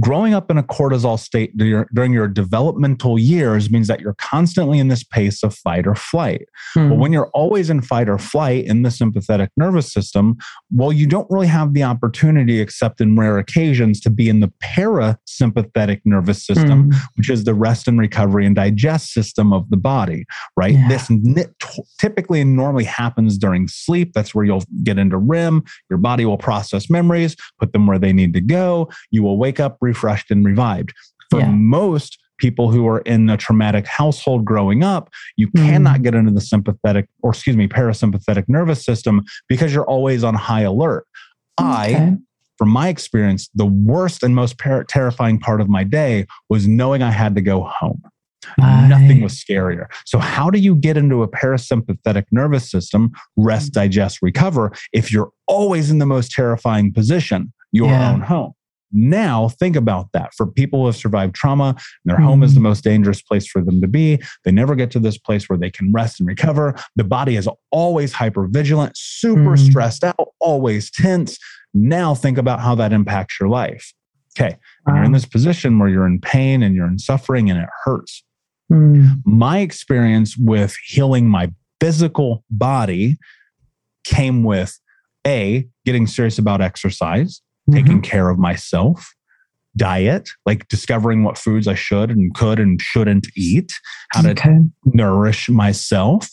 [0.00, 4.88] Growing up in a cortisol state during your developmental years means that you're constantly in
[4.88, 6.48] this pace of fight or flight.
[6.74, 6.90] Hmm.
[6.90, 10.36] But when you're always in fight or flight in the sympathetic nervous system,
[10.70, 14.52] well, you don't really have the opportunity, except in rare occasions, to be in the
[14.62, 16.98] parasympathetic nervous system, hmm.
[17.16, 20.24] which is the rest and recovery and digest system of the body,
[20.56, 20.74] right?
[20.74, 20.88] Yeah.
[20.88, 21.10] This
[21.98, 24.12] typically and normally happens during sleep.
[24.12, 25.64] That's where you'll get into REM.
[25.88, 28.90] Your body will process memories, put them where they need to go.
[29.10, 30.92] You will wake wake up refreshed and revived.
[31.30, 31.50] For yeah.
[31.50, 35.66] most people who are in a traumatic household growing up, you mm.
[35.66, 40.34] cannot get into the sympathetic or excuse me, parasympathetic nervous system because you're always on
[40.34, 41.06] high alert.
[41.60, 41.68] Okay.
[41.68, 42.16] I
[42.58, 47.02] from my experience, the worst and most par- terrifying part of my day was knowing
[47.02, 48.02] I had to go home.
[48.88, 49.86] Nothing was scarier.
[50.06, 55.30] So, how do you get into a parasympathetic nervous system, rest, digest, recover, if you're
[55.46, 58.12] always in the most terrifying position, your yeah.
[58.12, 58.52] own home?
[58.92, 60.34] Now, think about that.
[60.34, 62.24] For people who have survived trauma, their mm-hmm.
[62.24, 62.68] home is the mm-hmm.
[62.68, 64.20] most dangerous place for them to be.
[64.44, 66.74] They never get to this place where they can rest and recover.
[66.96, 69.66] The body is always hyper vigilant, super mm-hmm.
[69.66, 71.38] stressed out, always tense.
[71.74, 73.92] Now, think about how that impacts your life.
[74.38, 74.56] Okay.
[74.86, 74.94] Wow.
[74.94, 78.24] You're in this position where you're in pain and you're in suffering and it hurts.
[78.70, 79.22] Mm.
[79.24, 83.18] My experience with healing my physical body
[84.04, 84.78] came with
[85.26, 87.78] A, getting serious about exercise mm-hmm.
[87.78, 89.14] taking care of myself,
[89.76, 93.72] diet, like discovering what foods I should and could and shouldn't eat,
[94.10, 94.58] how to okay.
[94.84, 96.28] nourish myself,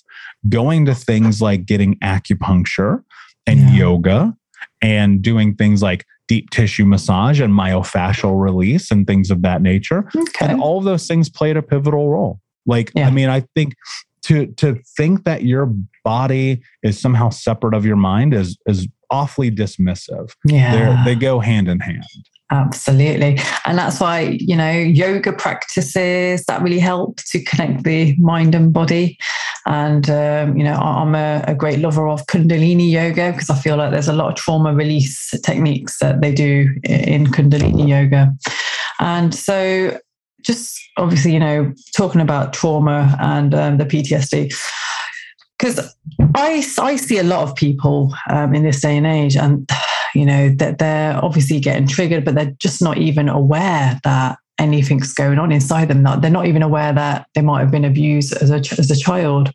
[0.47, 3.03] going to things like getting acupuncture
[3.47, 3.73] and yeah.
[3.73, 4.37] yoga
[4.81, 10.09] and doing things like deep tissue massage and myofascial release and things of that nature.
[10.15, 10.47] Okay.
[10.47, 12.39] And all of those things played a pivotal role.
[12.65, 13.07] Like, yeah.
[13.07, 13.75] I mean, I think
[14.23, 15.71] to to think that your
[16.03, 20.31] body is somehow separate of your mind is is awfully dismissive.
[20.45, 20.71] Yeah.
[20.71, 22.05] They're, they go hand in hand.
[22.51, 23.39] Absolutely.
[23.65, 28.71] And that's why, you know, yoga practices that really help to connect the mind and
[28.71, 29.17] body.
[29.65, 33.77] And, um, you know, I'm a, a, great lover of Kundalini yoga because I feel
[33.77, 38.31] like there's a lot of trauma release techniques that they do in Kundalini yoga.
[38.99, 39.99] And so,
[40.43, 44.53] just obviously, you know, talking about trauma and um, the PTSD,
[45.65, 45.95] because
[46.35, 49.67] I, I see a lot of people um, in this day and age, and
[50.13, 55.13] you know that they're obviously getting triggered, but they're just not even aware that anything's
[55.13, 56.03] going on inside them.
[56.03, 58.95] That they're not even aware that they might have been abused as a as a
[58.95, 59.51] child.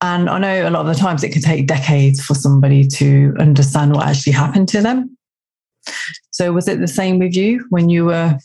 [0.00, 3.34] And I know a lot of the times it can take decades for somebody to
[3.40, 5.16] understand what actually happened to them.
[6.30, 8.38] So was it the same with you when you were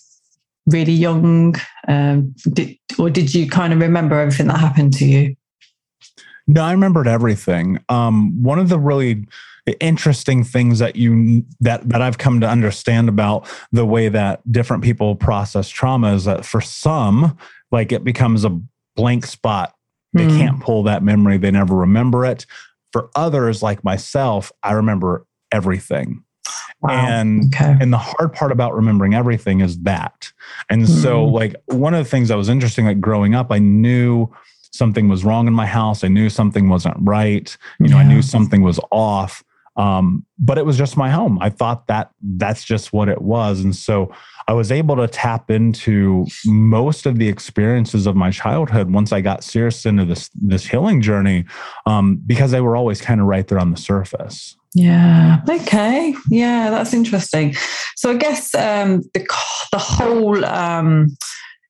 [0.66, 1.56] really young,
[1.88, 5.36] um, did, or did you kind of remember everything that happened to you?
[6.48, 7.80] No, I remembered everything.
[7.90, 9.26] Um, one of the really
[9.80, 14.84] interesting things that you that that I've come to understand about the way that different
[14.84, 17.38] people process trauma is that for some,
[17.72, 18.60] like it becomes a
[18.96, 19.74] blank spot.
[20.12, 20.38] They mm.
[20.38, 21.38] can't pull that memory.
[21.38, 22.46] They never remember it.
[22.92, 26.24] For others, like myself, I remember everything.
[26.82, 27.08] Wow.
[27.08, 27.78] And okay.
[27.80, 30.34] and the hard part about remembering everything is that.
[30.70, 31.02] And mm.
[31.02, 31.34] so hmm.
[31.34, 34.30] like one of the things that was interesting, like growing up, I knew
[34.74, 36.04] something was wrong in my house.
[36.04, 37.56] I knew something wasn't right.
[37.80, 38.04] You know, yeah.
[38.04, 39.44] I knew something was off.
[39.76, 41.40] Um, but it was just my home.
[41.42, 43.62] I thought that that's just what it was.
[43.62, 44.14] And so
[44.48, 49.22] I was able to tap into most of the experiences of my childhood once I
[49.22, 51.46] got serious into this this healing journey,
[51.88, 54.56] um, because they were always kind of right there on the surface.
[54.76, 55.42] Yeah.
[55.48, 56.14] Okay.
[56.30, 57.56] Yeah, that's interesting.
[57.96, 59.26] So I guess um, the
[59.72, 61.16] the whole um,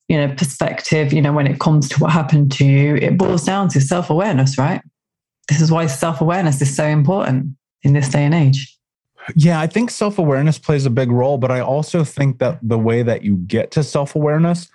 [0.08, 3.44] you know perspective you know when it comes to what happened to you it boils
[3.44, 4.82] down to self-awareness right
[5.50, 8.78] this is why self-awareness is so important in this day and age
[9.36, 13.02] yeah i think self-awareness plays a big role but i also think that the way
[13.04, 14.70] that you get to self-awareness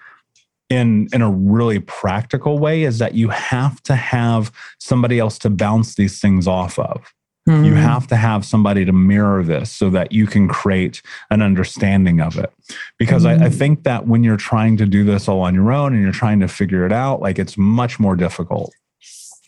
[0.70, 5.50] in in a really practical way is that you have to have somebody else to
[5.50, 7.14] bounce these things off of.
[7.48, 7.64] Mm-hmm.
[7.64, 12.20] You have to have somebody to mirror this so that you can create an understanding
[12.20, 12.52] of it.
[12.98, 13.42] Because mm-hmm.
[13.42, 16.02] I, I, think that when you're trying to do this all on your own and
[16.02, 18.74] you're trying to figure it out, like it's much more difficult.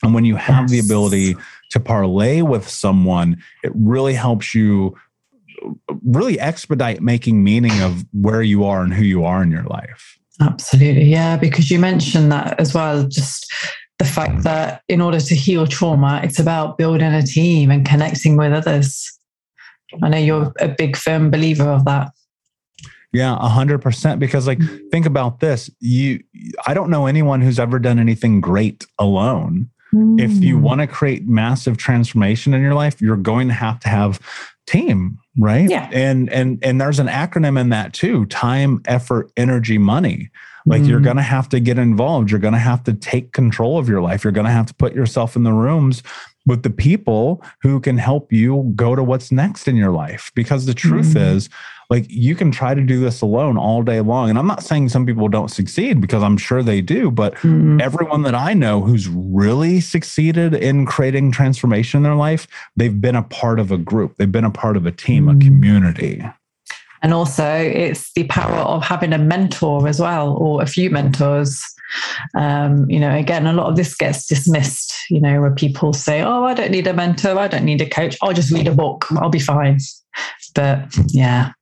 [0.02, 0.70] And when you have yes.
[0.70, 1.36] the ability
[1.70, 4.96] to parlay with someone, it really helps you
[6.02, 10.18] really expedite making meaning of where you are and who you are in your life.
[10.40, 11.04] Absolutely.
[11.04, 11.36] Yeah.
[11.36, 13.52] Because you mentioned that as well, just
[14.00, 18.34] the fact that in order to heal trauma, it's about building a team and connecting
[18.34, 19.12] with others.
[20.02, 22.10] I know you're a big firm believer of that.
[23.12, 24.18] Yeah, a hundred percent.
[24.18, 24.58] Because like,
[24.90, 25.68] think about this.
[25.80, 26.24] You,
[26.66, 29.68] I don't know anyone who's ever done anything great alone.
[29.92, 30.18] Mm.
[30.18, 30.62] If you hmm.
[30.62, 34.18] want to create massive transformation in your life, you're going to have to have
[34.66, 35.68] team, right?
[35.68, 35.90] Yeah.
[35.92, 40.30] And and and there's an acronym in that too: time, effort, energy, money.
[40.66, 40.90] Like mm-hmm.
[40.90, 42.30] you're going to have to get involved.
[42.30, 44.24] You're going to have to take control of your life.
[44.24, 46.02] You're going to have to put yourself in the rooms
[46.46, 50.30] with the people who can help you go to what's next in your life.
[50.34, 51.36] Because the truth mm-hmm.
[51.36, 51.48] is,
[51.90, 54.30] like you can try to do this alone all day long.
[54.30, 57.80] And I'm not saying some people don't succeed because I'm sure they do, but mm-hmm.
[57.80, 62.46] everyone that I know who's really succeeded in creating transformation in their life,
[62.76, 65.34] they've been a part of a group, they've been a part of a team, a
[65.34, 65.40] mm.
[65.40, 66.24] community.
[67.02, 71.62] And also, it's the power of having a mentor as well, or a few mentors.
[72.34, 76.22] Um, you know, again, a lot of this gets dismissed, you know, where people say,
[76.22, 78.74] Oh, I don't need a mentor, I don't need a coach, I'll just read a
[78.74, 79.78] book, I'll be fine.
[80.54, 81.52] But yeah.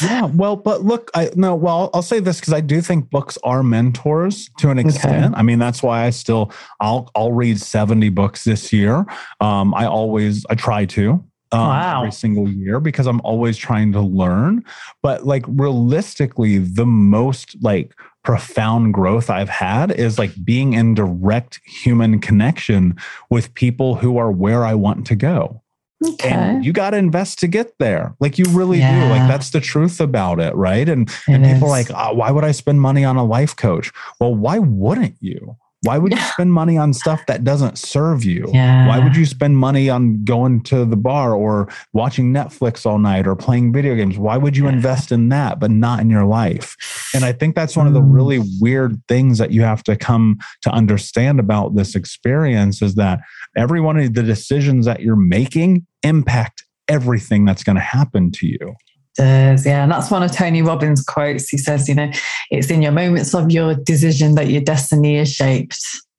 [0.00, 3.38] Yeah, well, but look, I no, well, I'll say this because I do think books
[3.44, 5.26] are mentors to an extent.
[5.26, 5.34] Okay.
[5.36, 9.04] I mean, that's why I still I'll I'll read 70 books this year.
[9.40, 11.22] Um, I always I try to
[11.52, 12.00] um, wow.
[12.00, 14.64] every single year because I'm always trying to learn.
[15.02, 21.60] But like realistically, the most like profound growth I've had is like being in direct
[21.64, 22.96] human connection
[23.30, 25.62] with people who are where I want to go.
[26.04, 26.30] Okay.
[26.30, 28.14] And you got to invest to get there.
[28.18, 29.04] Like you really yeah.
[29.04, 29.10] do.
[29.10, 30.88] Like that's the truth about it, right?
[30.88, 33.92] And it and people like, oh, why would I spend money on a life coach?
[34.20, 35.56] Well, why wouldn't you?
[35.82, 38.48] Why would you spend money on stuff that doesn't serve you?
[38.52, 38.86] Yeah.
[38.86, 43.26] Why would you spend money on going to the bar or watching Netflix all night
[43.26, 44.18] or playing video games?
[44.18, 44.72] Why would you yeah.
[44.72, 46.76] invest in that but not in your life?
[47.14, 48.12] And I think that's one of the mm.
[48.12, 53.20] really weird things that you have to come to understand about this experience is that
[53.56, 58.46] every one of the decisions that you're making impact everything that's going to happen to
[58.46, 58.74] you
[59.16, 59.66] does.
[59.66, 59.82] Yeah.
[59.82, 61.48] And that's one of Tony Robbins' quotes.
[61.48, 62.10] He says, you know,
[62.50, 65.78] it's in your moments of your decision that your destiny is shaped.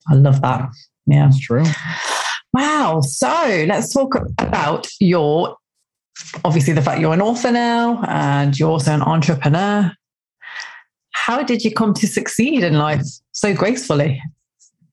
[0.10, 0.69] I love that.
[1.06, 1.25] Yeah.
[1.25, 1.65] That's true.
[2.53, 3.01] Wow.
[3.01, 5.58] So let's talk about your,
[6.45, 9.91] obviously, the fact you're an author now and you're also an entrepreneur.
[11.12, 13.01] How did you come to succeed in life
[13.32, 14.21] so gracefully?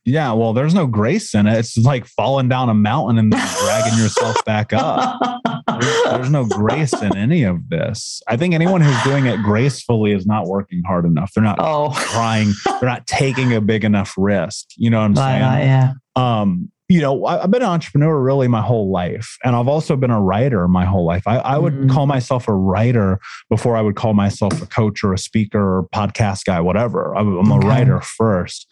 [0.04, 1.58] Yeah, well, there's no grace in it.
[1.58, 5.20] It's like falling down a mountain and then dragging yourself back up.
[5.80, 8.22] There's, there's, no grace in any of this.
[8.28, 11.32] I think anyone who's doing it gracefully is not working hard enough.
[11.34, 11.92] They're not oh.
[11.94, 12.52] trying.
[12.80, 14.66] They're not taking a big enough risk.
[14.76, 15.40] You know what I'm saying?
[15.40, 15.92] Yeah.
[16.16, 19.38] Um, you know, I've been an entrepreneur really my whole life.
[19.44, 21.22] And I've also been a writer my whole life.
[21.24, 21.90] I, I would mm.
[21.90, 25.88] call myself a writer before I would call myself a coach or a speaker or
[25.94, 27.14] podcast guy, whatever.
[27.14, 27.64] I'm, okay.
[27.64, 28.66] a writer first.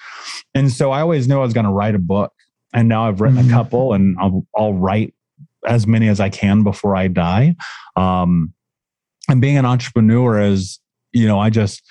[0.52, 2.32] And so I always knew I was going to write a book.
[2.74, 3.48] And now I've written mm.
[3.48, 5.14] a couple and I'll, I'll write
[5.66, 7.56] as many as I can before I die.
[7.96, 8.52] Um,
[9.28, 10.80] and being an entrepreneur is,
[11.12, 11.82] you know, I just,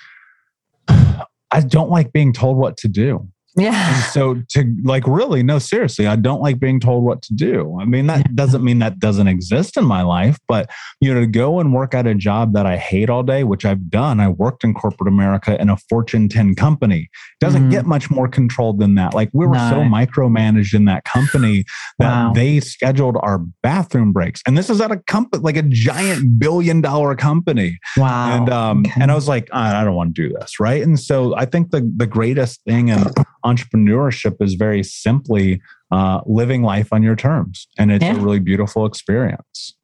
[0.88, 3.28] I don't like being told what to do.
[3.58, 3.94] Yeah.
[3.94, 7.76] And so to like really, no, seriously, I don't like being told what to do.
[7.80, 8.32] I mean, that yeah.
[8.34, 11.94] doesn't mean that doesn't exist in my life, but you know, to go and work
[11.94, 14.20] at a job that I hate all day, which I've done.
[14.20, 17.08] I worked in corporate America in a Fortune 10 company.
[17.40, 17.70] Doesn't mm.
[17.70, 19.14] get much more controlled than that.
[19.14, 19.70] Like we were no.
[19.70, 21.64] so micromanaged in that company
[21.98, 22.32] that wow.
[22.32, 24.40] they scheduled our bathroom breaks.
[24.46, 27.78] And this is at a company like a giant billion dollar company.
[27.96, 28.36] Wow.
[28.36, 29.00] And um okay.
[29.00, 30.60] and I was like, I don't want to do this.
[30.60, 30.82] Right.
[30.82, 33.12] And so I think the the greatest thing and
[33.50, 37.66] entrepreneurship is very simply uh, living life on your terms.
[37.78, 38.16] And it's yeah.
[38.16, 39.74] a really beautiful experience.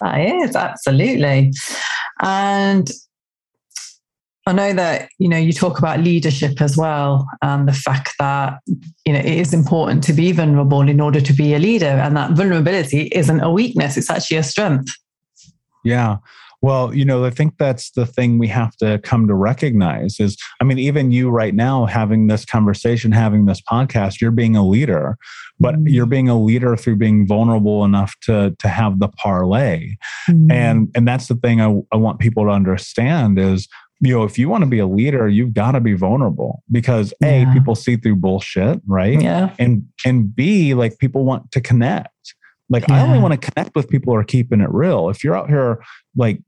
[0.00, 1.52] That is, absolutely.
[2.20, 2.90] And
[4.46, 8.58] I know that, you know, you talk about leadership as well, and the fact that,
[9.06, 11.86] you know, it is important to be vulnerable in order to be a leader.
[11.86, 14.92] And that vulnerability isn't a weakness, it's actually a strength.
[15.82, 16.16] Yeah.
[16.64, 20.38] Well, you know, I think that's the thing we have to come to recognize is,
[20.62, 24.66] I mean, even you right now having this conversation, having this podcast, you're being a
[24.66, 25.18] leader,
[25.60, 25.88] but mm-hmm.
[25.88, 29.90] you're being a leader through being vulnerable enough to to have the parlay.
[30.26, 30.50] Mm-hmm.
[30.50, 33.68] And and that's the thing I, I want people to understand is
[34.00, 37.12] you know, if you want to be a leader, you've got to be vulnerable because
[37.20, 37.50] yeah.
[37.50, 39.20] A, people see through bullshit, right?
[39.20, 39.54] Yeah.
[39.58, 42.34] And and B, like people want to connect.
[42.70, 42.96] Like yeah.
[42.96, 45.08] I only want to connect with people who are keeping it real.
[45.08, 45.82] If you're out here
[46.16, 46.40] like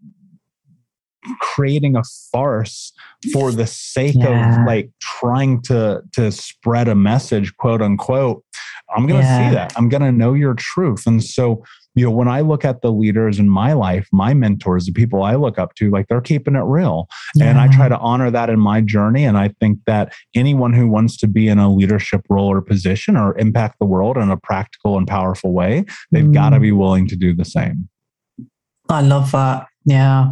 [1.41, 2.03] creating a
[2.33, 2.93] farce
[3.33, 4.61] for the sake yeah.
[4.61, 8.45] of like trying to to spread a message quote unquote
[8.95, 9.49] i'm going to yeah.
[9.49, 11.65] see that i'm going to know your truth and so
[11.97, 15.23] you know when i look at the leaders in my life my mentors the people
[15.23, 17.47] i look up to like they're keeping it real yeah.
[17.47, 20.87] and i try to honor that in my journey and i think that anyone who
[20.87, 24.37] wants to be in a leadership role or position or impact the world in a
[24.37, 26.35] practical and powerful way they've mm.
[26.35, 27.89] got to be willing to do the same
[28.89, 30.31] i love that yeah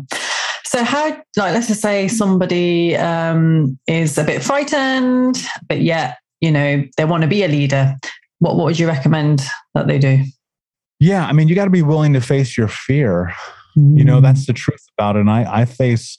[0.66, 6.50] so how, like, let's just say somebody um, is a bit frightened, but yet, you
[6.50, 7.94] know, they want to be a leader.
[8.40, 9.42] What, what would you recommend
[9.74, 10.24] that they do?
[11.04, 13.34] Yeah, I mean, you got to be willing to face your fear.
[13.76, 13.98] Mm.
[13.98, 14.46] You know, that's mm.
[14.46, 15.20] the truth about it.
[15.20, 16.18] And I, I face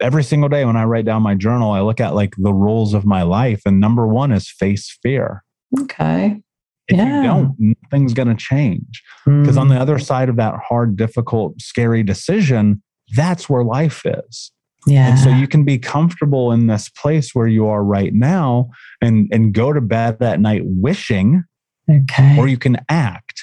[0.00, 2.94] every single day when I write down my journal, I look at like the rules
[2.94, 3.62] of my life.
[3.64, 5.44] And number one is face fear.
[5.80, 6.42] Okay.
[6.88, 7.16] If yeah.
[7.16, 9.02] you don't, nothing's going to change.
[9.24, 9.60] Because mm.
[9.60, 12.82] on the other side of that hard, difficult, scary decision
[13.14, 14.52] that's where life is.
[14.86, 15.10] Yeah.
[15.10, 19.28] And so you can be comfortable in this place where you are right now and,
[19.30, 21.44] and go to bed that night wishing,
[21.88, 22.38] okay.
[22.38, 23.42] or you can act.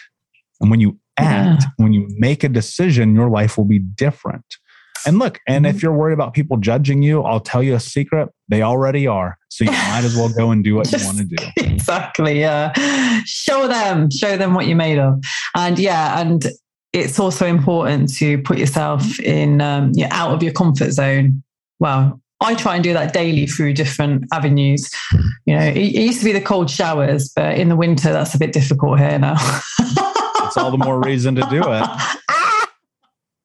[0.61, 1.69] And when you act, yeah.
[1.77, 4.45] when you make a decision, your life will be different.
[5.05, 5.85] And look, and if mm-hmm.
[5.85, 8.29] you're worried about people judging you, I'll tell you a secret.
[8.49, 9.37] They already are.
[9.49, 11.35] So you might as well go and do what you want to do.
[11.77, 12.39] Exactly.
[12.39, 12.73] Yeah.
[13.25, 15.23] Show them, show them what you're made of.
[15.55, 16.45] And yeah, and
[16.91, 21.43] it's also important to put yourself in um, you're out of your comfort zone.
[21.79, 24.89] Well, I try and do that daily through different avenues.
[25.45, 28.35] You know, it, it used to be the cold showers, but in the winter, that's
[28.35, 29.35] a bit difficult here now.
[30.47, 31.83] That's all the more reason to do it.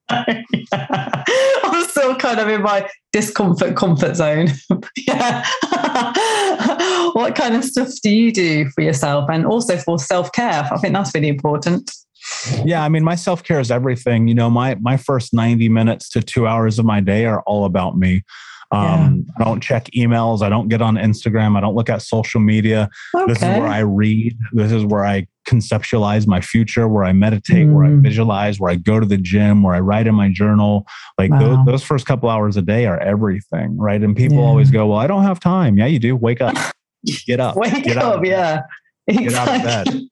[0.09, 4.47] I'm still kind of in my discomfort comfort zone.
[5.07, 5.45] yeah.
[7.13, 10.69] what kind of stuff do you do for yourself and also for self care?
[10.71, 11.91] I think that's really important.
[12.63, 14.29] Yeah, I mean, my self care is everything.
[14.29, 17.65] You know, my my first ninety minutes to two hours of my day are all
[17.65, 18.23] about me.
[18.71, 19.33] Um, yeah.
[19.39, 20.41] I don't check emails.
[20.41, 21.57] I don't get on Instagram.
[21.57, 22.89] I don't look at social media.
[23.13, 23.25] Okay.
[23.27, 24.37] This is where I read.
[24.53, 27.73] This is where I conceptualize my future, where I meditate, mm.
[27.73, 28.01] where I mm.
[28.01, 30.85] visualize, where I go to the gym, where I write in my journal.
[31.17, 31.39] Like wow.
[31.39, 34.01] those, those, first couple hours a day are everything, right?
[34.01, 34.43] And people yeah.
[34.43, 36.15] always go, "Well, I don't have time." Yeah, you do.
[36.15, 36.55] Wake up.
[37.25, 37.57] Get up.
[37.57, 38.23] Wake get up.
[38.25, 38.61] Yeah.
[39.07, 39.57] Exactly.
[39.57, 40.03] Get out of bed.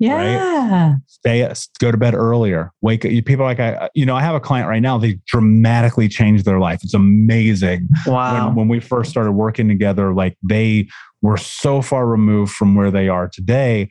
[0.00, 0.90] Yeah.
[0.90, 0.96] Right?
[1.06, 2.72] Stay, go to bed earlier.
[2.82, 3.10] Wake up.
[3.24, 4.98] People like I, you know, I have a client right now.
[4.98, 6.80] They dramatically changed their life.
[6.82, 7.88] It's amazing.
[8.06, 8.48] Wow.
[8.48, 10.88] When, when we first started working together, like they
[11.22, 13.88] were so far removed from where they are today.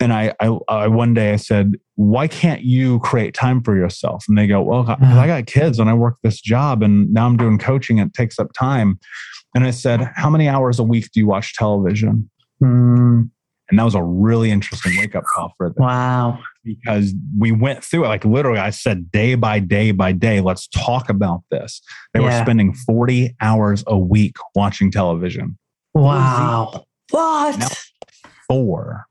[0.00, 4.24] And I, I, I one day I said, why can't you create time for yourself?
[4.28, 7.36] And they go, well, I got kids and I work this job and now I'm
[7.36, 7.98] doing coaching.
[7.98, 9.00] It takes up time.
[9.54, 12.30] And I said, how many hours a week do you watch television?
[12.62, 13.30] Mm.
[13.70, 15.84] And that was a really interesting wake up call for them.
[15.84, 16.38] Wow.
[16.64, 18.08] Because we went through it.
[18.08, 21.82] Like literally, I said day by day by day, let's talk about this.
[22.14, 22.26] They yeah.
[22.26, 25.58] were spending 40 hours a week watching television.
[25.92, 26.84] Wow.
[27.10, 27.58] What?
[27.58, 27.68] Now,
[28.48, 29.07] four,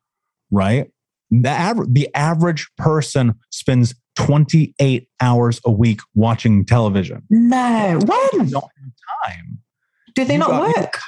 [0.52, 0.90] right?
[1.30, 7.24] The, aver- the average person spends 28 hours a week watching television.
[7.30, 8.00] No.
[8.06, 8.50] When?
[8.50, 8.92] Don't have
[9.26, 9.60] time.
[10.16, 11.00] Do they you not got, work?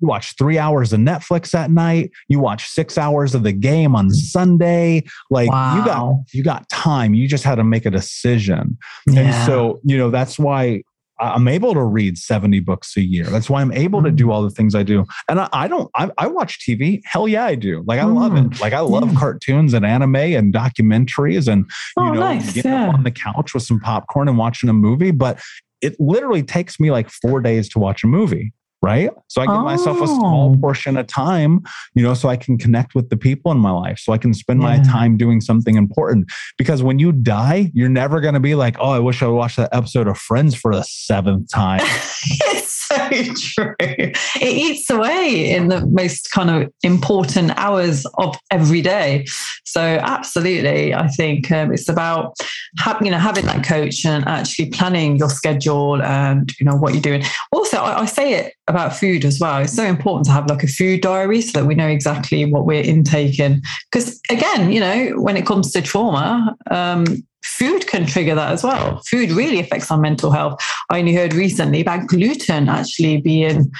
[0.00, 2.10] You watch three hours of Netflix at night.
[2.28, 5.04] You watch six hours of the game on Sunday.
[5.30, 5.76] Like wow.
[5.76, 7.14] you got you got time.
[7.14, 8.76] You just had to make a decision.
[9.06, 9.20] Yeah.
[9.20, 10.82] And so, you know, that's why
[11.18, 13.24] I'm able to read 70 books a year.
[13.24, 14.32] That's why I'm able to do mm.
[14.32, 15.04] all the things I do.
[15.28, 17.00] And I, I don't, I, I, watch TV.
[17.04, 17.82] Hell yeah, I do.
[17.86, 18.44] Like, I love it.
[18.44, 18.60] Mm.
[18.60, 19.18] Like, I love yeah.
[19.18, 21.64] cartoons and anime and documentaries and,
[21.96, 22.52] you oh, know, nice.
[22.52, 22.88] getting yeah.
[22.88, 25.10] up on the couch with some popcorn and watching a movie.
[25.10, 25.40] But
[25.80, 29.10] it literally takes me like four days to watch a movie right?
[29.28, 29.64] So I give oh.
[29.64, 30.60] myself a small oh.
[30.60, 31.62] portion of time,
[31.94, 34.34] you know, so I can connect with the people in my life, so I can
[34.34, 34.68] spend yeah.
[34.68, 36.26] my time doing something important.
[36.58, 39.56] Because when you die, you're never going to be like, oh, I wish I watched
[39.56, 41.80] that episode of Friends for the seventh time.
[42.28, 43.74] It's so true.
[43.80, 49.24] It eats away in the most kind of important hours of every day.
[49.64, 52.36] So absolutely, I think um, it's about
[52.78, 56.92] ha- you know having that coach and actually planning your schedule and you know what
[56.92, 57.22] you're doing.
[57.52, 59.62] Also, I, I say it about food as well.
[59.62, 62.66] It's so important to have like a food diary so that we know exactly what
[62.66, 63.62] we're intaking.
[63.90, 67.04] Because again, you know, when it comes to trauma, um,
[67.44, 69.00] food can trigger that as well.
[69.08, 70.60] Food really affects our mental health.
[70.90, 73.70] I only heard recently about gluten actually being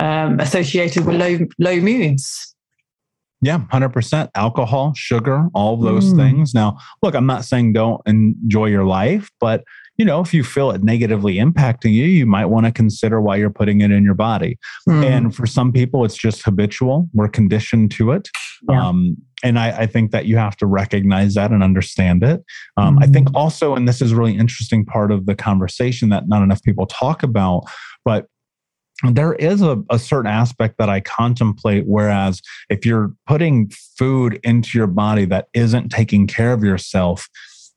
[0.00, 2.46] um, associated with low low moods.
[3.42, 4.28] Yeah, 100%.
[4.34, 6.16] Alcohol, sugar, all those mm.
[6.16, 6.52] things.
[6.52, 9.64] Now, look, I'm not saying don't enjoy your life, but
[10.00, 13.36] you know, if you feel it negatively impacting you, you might want to consider why
[13.36, 14.58] you're putting it in your body.
[14.88, 15.04] Mm.
[15.04, 17.10] And for some people, it's just habitual.
[17.12, 18.30] We're conditioned to it.
[18.66, 18.88] Yeah.
[18.88, 22.42] Um, and I, I, think that you have to recognize that and understand it.
[22.78, 23.04] Um, mm.
[23.04, 23.32] I think mm.
[23.34, 27.22] also, and this is really interesting part of the conversation that not enough people talk
[27.22, 27.64] about,
[28.02, 28.24] but
[29.02, 31.84] there is a, a, certain aspect that I contemplate.
[31.86, 32.40] Whereas
[32.70, 37.28] if you're putting food into your body that isn't taking care of yourself,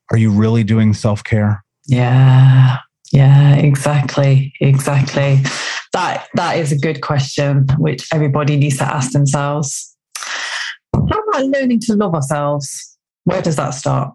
[0.09, 1.65] are you really doing self care?
[1.86, 2.77] Yeah,
[3.11, 5.39] yeah, exactly, exactly.
[5.93, 9.95] That that is a good question, which everybody needs to ask themselves.
[10.95, 12.97] How about learning to love ourselves?
[13.25, 14.13] Where does that start?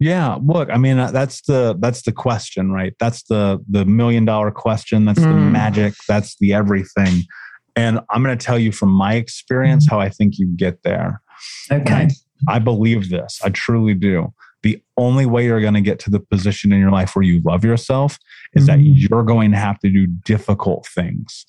[0.00, 2.94] Yeah, look, I mean uh, that's the that's the question, right?
[3.00, 5.24] That's the the million dollar question, that's mm.
[5.24, 7.22] the magic, that's the everything.
[7.76, 9.90] And I'm going to tell you from my experience mm.
[9.90, 11.20] how I think you get there.
[11.72, 12.08] Okay.
[12.48, 13.40] I believe this.
[13.42, 14.32] I truly do.
[14.64, 17.42] The only way you're going to get to the position in your life where you
[17.44, 18.18] love yourself
[18.54, 18.66] is mm.
[18.68, 21.44] that you're going to have to do difficult things.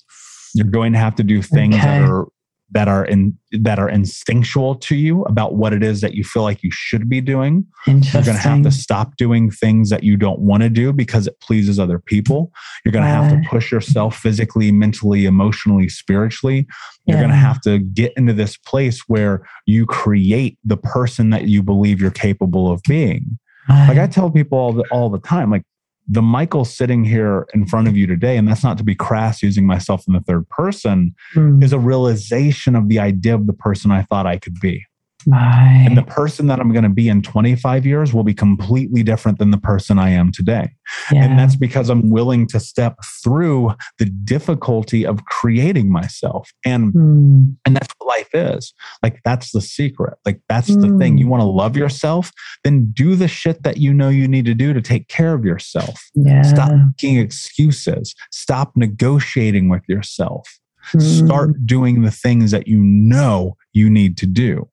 [0.54, 1.84] You're going to have to do things okay.
[1.84, 2.26] that are
[2.70, 6.42] that are in that are instinctual to you about what it is that you feel
[6.42, 7.64] like you should be doing.
[7.86, 11.26] You're going to have to stop doing things that you don't want to do because
[11.26, 12.50] it pleases other people.
[12.84, 16.66] You're going to have to push yourself physically, mentally, emotionally, spiritually.
[17.06, 17.22] You're yeah.
[17.22, 21.62] going to have to get into this place where you create the person that you
[21.62, 23.38] believe you're capable of being.
[23.68, 25.64] Like I tell people all the, all the time, like
[26.08, 29.42] the Michael sitting here in front of you today, and that's not to be crass
[29.42, 31.62] using myself in the third person, mm.
[31.62, 34.84] is a realization of the idea of the person I thought I could be.
[35.26, 35.84] Right.
[35.84, 39.40] And the person that I'm going to be in 25 years will be completely different
[39.40, 40.70] than the person I am today.
[41.10, 41.24] Yeah.
[41.24, 46.52] And that's because I'm willing to step through the difficulty of creating myself.
[46.64, 47.56] And mm.
[47.64, 48.72] and that's what life is.
[49.02, 50.16] Like that's the secret.
[50.24, 50.80] Like that's mm.
[50.80, 51.18] the thing.
[51.18, 51.32] You hmm.
[51.32, 52.30] want to love yourself,
[52.62, 55.44] then do the shit that you know you need to do to take care of
[55.44, 56.00] yourself.
[56.14, 56.42] Yeah.
[56.42, 58.14] Stop making excuses.
[58.30, 60.48] Stop negotiating with yourself.
[60.92, 61.26] Mm.
[61.26, 64.68] Start doing the things that you know you need to do.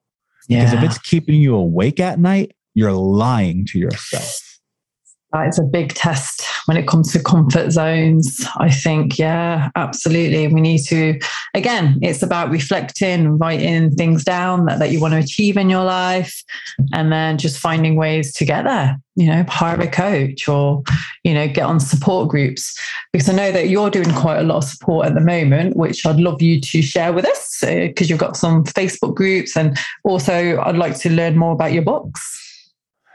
[0.48, 0.60] Yeah.
[0.60, 4.40] Because if it's keeping you awake at night, you're lying to yourself.
[5.48, 8.46] Is a big test when it comes to comfort zones.
[8.58, 10.48] I think, yeah, absolutely.
[10.48, 11.20] We need to,
[11.54, 15.84] again, it's about reflecting, writing things down that, that you want to achieve in your
[15.84, 16.44] life,
[16.94, 19.00] and then just finding ways to get there.
[19.16, 20.82] You know, hire a coach or,
[21.24, 22.76] you know, get on support groups.
[23.12, 26.04] Because I know that you're doing quite a lot of support at the moment, which
[26.04, 29.56] I'd love you to share with us uh, because you've got some Facebook groups.
[29.56, 32.40] And also, I'd like to learn more about your books.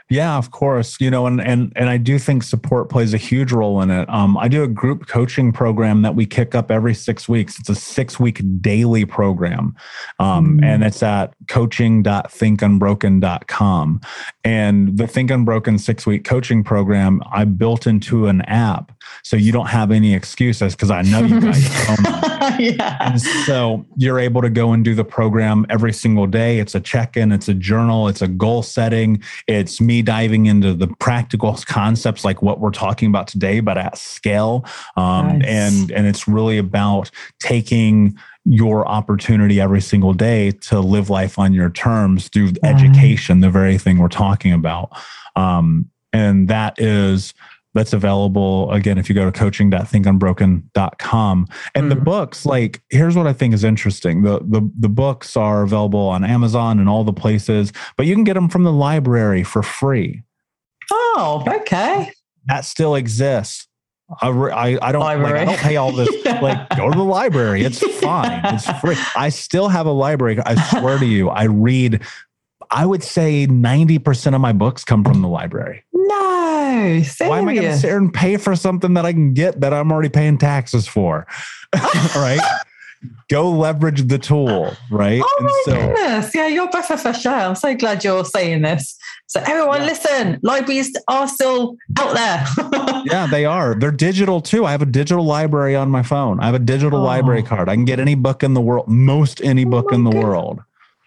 [0.09, 0.99] Yeah, of course.
[0.99, 4.09] You know, and and and I do think support plays a huge role in it.
[4.09, 7.59] Um, I do a group coaching program that we kick up every six weeks.
[7.59, 9.75] It's a six week daily program,
[10.17, 10.65] um, mm.
[10.65, 14.01] and it's at coaching.thinkunbroken.com.
[14.43, 18.91] And the Think Unbroken six week coaching program I built into an app,
[19.23, 21.59] so you don't have any excuses because I know you guys
[22.59, 22.97] yeah.
[22.99, 26.59] And so you're able to go and do the program every single day.
[26.59, 27.31] It's a check in.
[27.31, 28.07] It's a journal.
[28.07, 29.21] It's a goal setting.
[29.47, 33.97] It's me diving into the practical concepts like what we're talking about today, but at
[33.97, 34.65] scale.
[34.95, 35.47] Um, nice.
[35.47, 41.53] And and it's really about taking your opportunity every single day to live life on
[41.53, 44.91] your terms through education, the very thing we're talking about.
[45.35, 47.33] Um, and that is
[47.73, 51.89] that's available again if you go to coaching.thinkunbroken.com and mm.
[51.89, 55.99] the books like here's what i think is interesting the, the the books are available
[55.99, 59.61] on amazon and all the places but you can get them from the library for
[59.61, 60.23] free
[60.91, 62.11] oh okay
[62.47, 63.67] that still exists
[64.21, 66.09] I, I, I don't like, I don't pay all this.
[66.25, 66.39] yeah.
[66.41, 67.63] Like, go to the library.
[67.63, 68.41] It's fine.
[68.45, 68.97] It's free.
[69.15, 70.39] I still have a library.
[70.45, 72.01] I swear to you, I read.
[72.71, 75.83] I would say ninety percent of my books come from the library.
[76.09, 77.19] No, serious?
[77.19, 79.61] why am I going to sit here and pay for something that I can get
[79.61, 81.27] that I'm already paying taxes for?
[82.15, 82.41] right?
[83.29, 85.21] Go leverage the tool, right?
[85.23, 86.35] Oh and my so, goodness!
[86.35, 87.33] Yeah, you're breath of fresh air.
[87.33, 88.97] I'm so glad you're saying this.
[89.27, 89.87] So everyone, yeah.
[89.87, 93.03] listen, libraries are still out there.
[93.05, 93.75] yeah, they are.
[93.75, 94.65] They're digital too.
[94.65, 96.39] I have a digital library on my phone.
[96.41, 97.03] I have a digital oh.
[97.03, 97.69] library card.
[97.69, 100.61] I can get any book in the world, most any oh book in the world.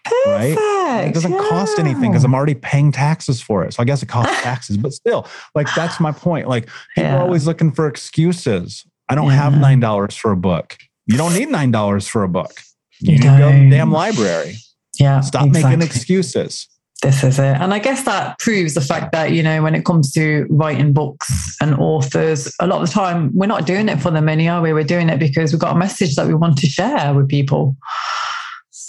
[0.05, 0.57] Perfect.
[0.57, 0.72] Right?
[1.01, 1.49] It doesn't yeah.
[1.49, 3.73] cost anything because I'm already paying taxes for it.
[3.73, 6.47] So I guess it costs taxes, but still, like that's my point.
[6.47, 6.65] Like
[6.95, 7.17] people yeah.
[7.17, 8.85] are always looking for excuses.
[9.09, 9.35] I don't yeah.
[9.35, 10.77] have nine dollars for a book.
[11.05, 12.53] You don't need nine dollars for a book.
[12.99, 14.55] You, you need to go to the damn library.
[14.99, 15.19] Yeah.
[15.21, 15.77] Stop exactly.
[15.77, 16.67] making excuses.
[17.03, 17.43] This is it.
[17.43, 20.93] And I guess that proves the fact that, you know, when it comes to writing
[20.93, 24.47] books and authors, a lot of the time we're not doing it for the money,
[24.47, 24.71] are we?
[24.71, 27.75] We're doing it because we've got a message that we want to share with people.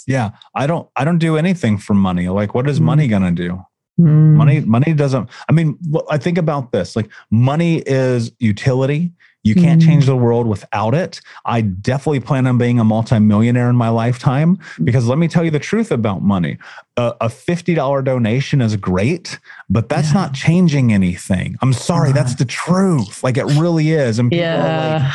[0.07, 2.29] Yeah, I don't I don't do anything for money.
[2.29, 3.09] Like what is money mm.
[3.11, 3.65] going to do?
[3.99, 4.33] Mm.
[4.33, 5.29] Money, money doesn't.
[5.47, 5.77] I mean,
[6.09, 6.95] I think about this.
[6.95, 9.13] Like, money is utility.
[9.43, 9.85] You can't mm.
[9.85, 11.21] change the world without it.
[11.45, 15.51] I definitely plan on being a multimillionaire in my lifetime because let me tell you
[15.51, 16.57] the truth about money.
[16.97, 19.39] a $50 donation is great,
[19.69, 20.21] but that's yeah.
[20.21, 21.57] not changing anything.
[21.61, 23.23] I'm sorry, that's the truth.
[23.23, 24.17] Like it really is.
[24.17, 24.95] And people yeah.
[24.95, 25.13] are like,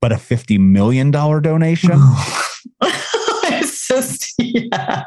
[0.00, 2.00] but a $50 million donation?
[4.00, 5.04] Just, yeah.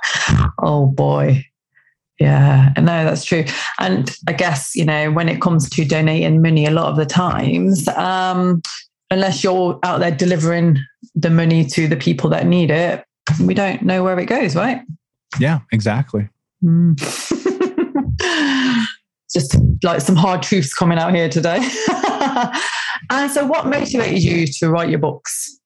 [0.59, 1.45] Oh boy.
[2.19, 3.45] Yeah, And no, that's true.
[3.79, 7.05] And I guess, you know, when it comes to donating money, a lot of the
[7.05, 8.61] times, um,
[9.09, 10.77] unless you're out there delivering
[11.15, 13.03] the money to the people that need it,
[13.43, 14.83] we don't know where it goes, right?
[15.39, 16.29] Yeah, exactly.
[16.63, 16.95] Mm.
[19.33, 21.57] Just like some hard truths coming out here today.
[23.09, 25.57] and so, what motivated you to write your books?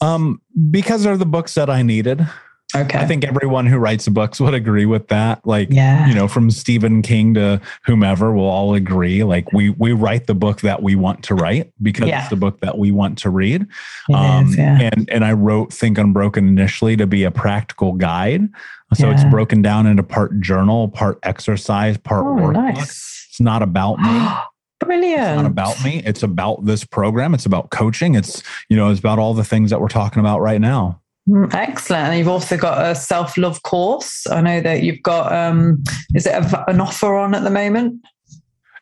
[0.00, 0.40] Um,
[0.70, 2.26] because they're the books that I needed.
[2.74, 2.98] Okay.
[2.98, 5.44] I think everyone who writes books would agree with that.
[5.44, 6.06] Like, yeah.
[6.06, 9.24] you know, from Stephen King to whomever, we'll all agree.
[9.24, 12.20] Like, we we write the book that we want to write because yeah.
[12.20, 13.66] it's the book that we want to read.
[14.14, 14.90] Um, is, yeah.
[14.92, 18.48] And and I wrote Think Unbroken initially to be a practical guide.
[18.94, 19.14] So yeah.
[19.14, 22.74] it's broken down into part journal, part exercise, part oh, workbook.
[22.74, 23.26] Nice.
[23.30, 24.28] It's not about me.
[24.80, 25.20] Brilliant.
[25.20, 26.02] It's not about me.
[26.04, 27.34] It's about this program.
[27.34, 28.14] It's about coaching.
[28.14, 31.00] It's, you know, it's about all the things that we're talking about right now.
[31.28, 32.08] Mm, excellent.
[32.08, 34.26] And you've also got a self love course.
[34.26, 38.00] I know that you've got, um, is it a, an offer on at the moment?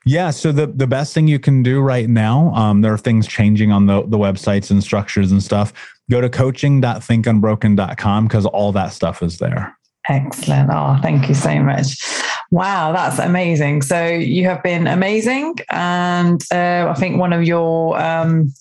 [0.06, 0.30] Yeah.
[0.30, 3.72] So the, the best thing you can do right now, um, there are things changing
[3.72, 5.72] on the, the websites and structures and stuff.
[6.10, 9.76] Go to coaching.thinkunbroken.com because all that stuff is there.
[10.08, 10.70] Excellent.
[10.72, 12.02] Oh, thank you so much.
[12.50, 13.82] Wow, that's amazing.
[13.82, 15.56] So you have been amazing.
[15.70, 18.52] And uh, I think one of your um,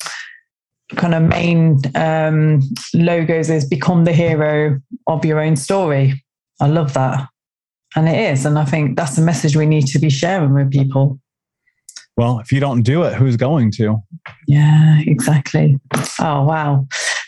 [0.96, 2.62] kind of main um,
[2.94, 6.24] logos is become the hero of your own story.
[6.60, 7.28] I love that.
[7.96, 8.46] And it is.
[8.46, 11.20] And I think that's the message we need to be sharing with people.
[12.18, 13.98] Well, if you don't do it, who's going to?
[14.48, 15.80] Yeah, exactly.
[16.20, 16.88] Oh, wow.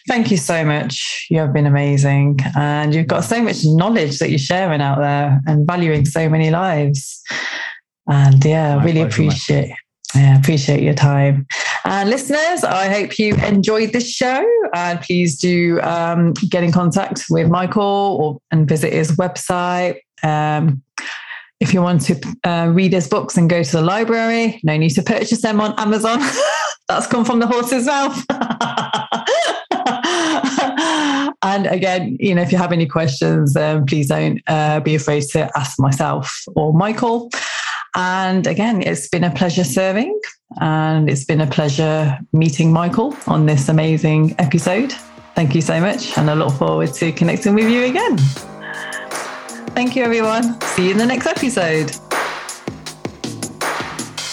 [0.10, 1.28] Thank you so much.
[1.30, 2.40] You have been amazing.
[2.56, 6.50] And you've got so much knowledge that you're sharing out there and valuing so many
[6.50, 7.22] lives.
[8.08, 9.72] And yeah, My really appreciate
[10.16, 11.46] I appreciate your time.
[11.86, 14.44] And listeners, I hope you enjoyed this show.
[14.74, 20.00] And please do um, get in contact with Michael or, and visit his website.
[20.24, 20.82] Um,
[21.60, 24.96] if you want to uh, read his books and go to the library, no need
[24.96, 26.20] to purchase them on Amazon.
[26.88, 28.26] That's come from the horse's mouth.
[31.42, 35.24] and again, you know, if you have any questions, um, please don't uh, be afraid
[35.32, 37.30] to ask myself or Michael.
[37.96, 40.20] And again, it's been a pleasure serving
[40.62, 44.94] and it's been a pleasure meeting Michael on this amazing episode.
[45.36, 46.18] Thank you so much.
[46.18, 48.18] And I look forward to connecting with you again.
[49.74, 50.60] Thank you, everyone.
[50.62, 52.09] See you in the next episode.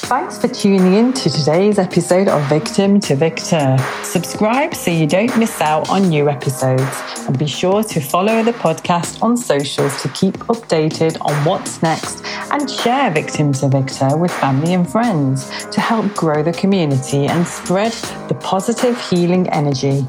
[0.07, 3.77] Thanks for tuning in to today's episode of Victim to Victor.
[4.05, 7.03] Subscribe so you don't miss out on new episodes.
[7.27, 12.25] And be sure to follow the podcast on socials to keep updated on what's next
[12.53, 17.45] and share Victim to Victor with family and friends to help grow the community and
[17.45, 17.91] spread
[18.29, 20.07] the positive healing energy.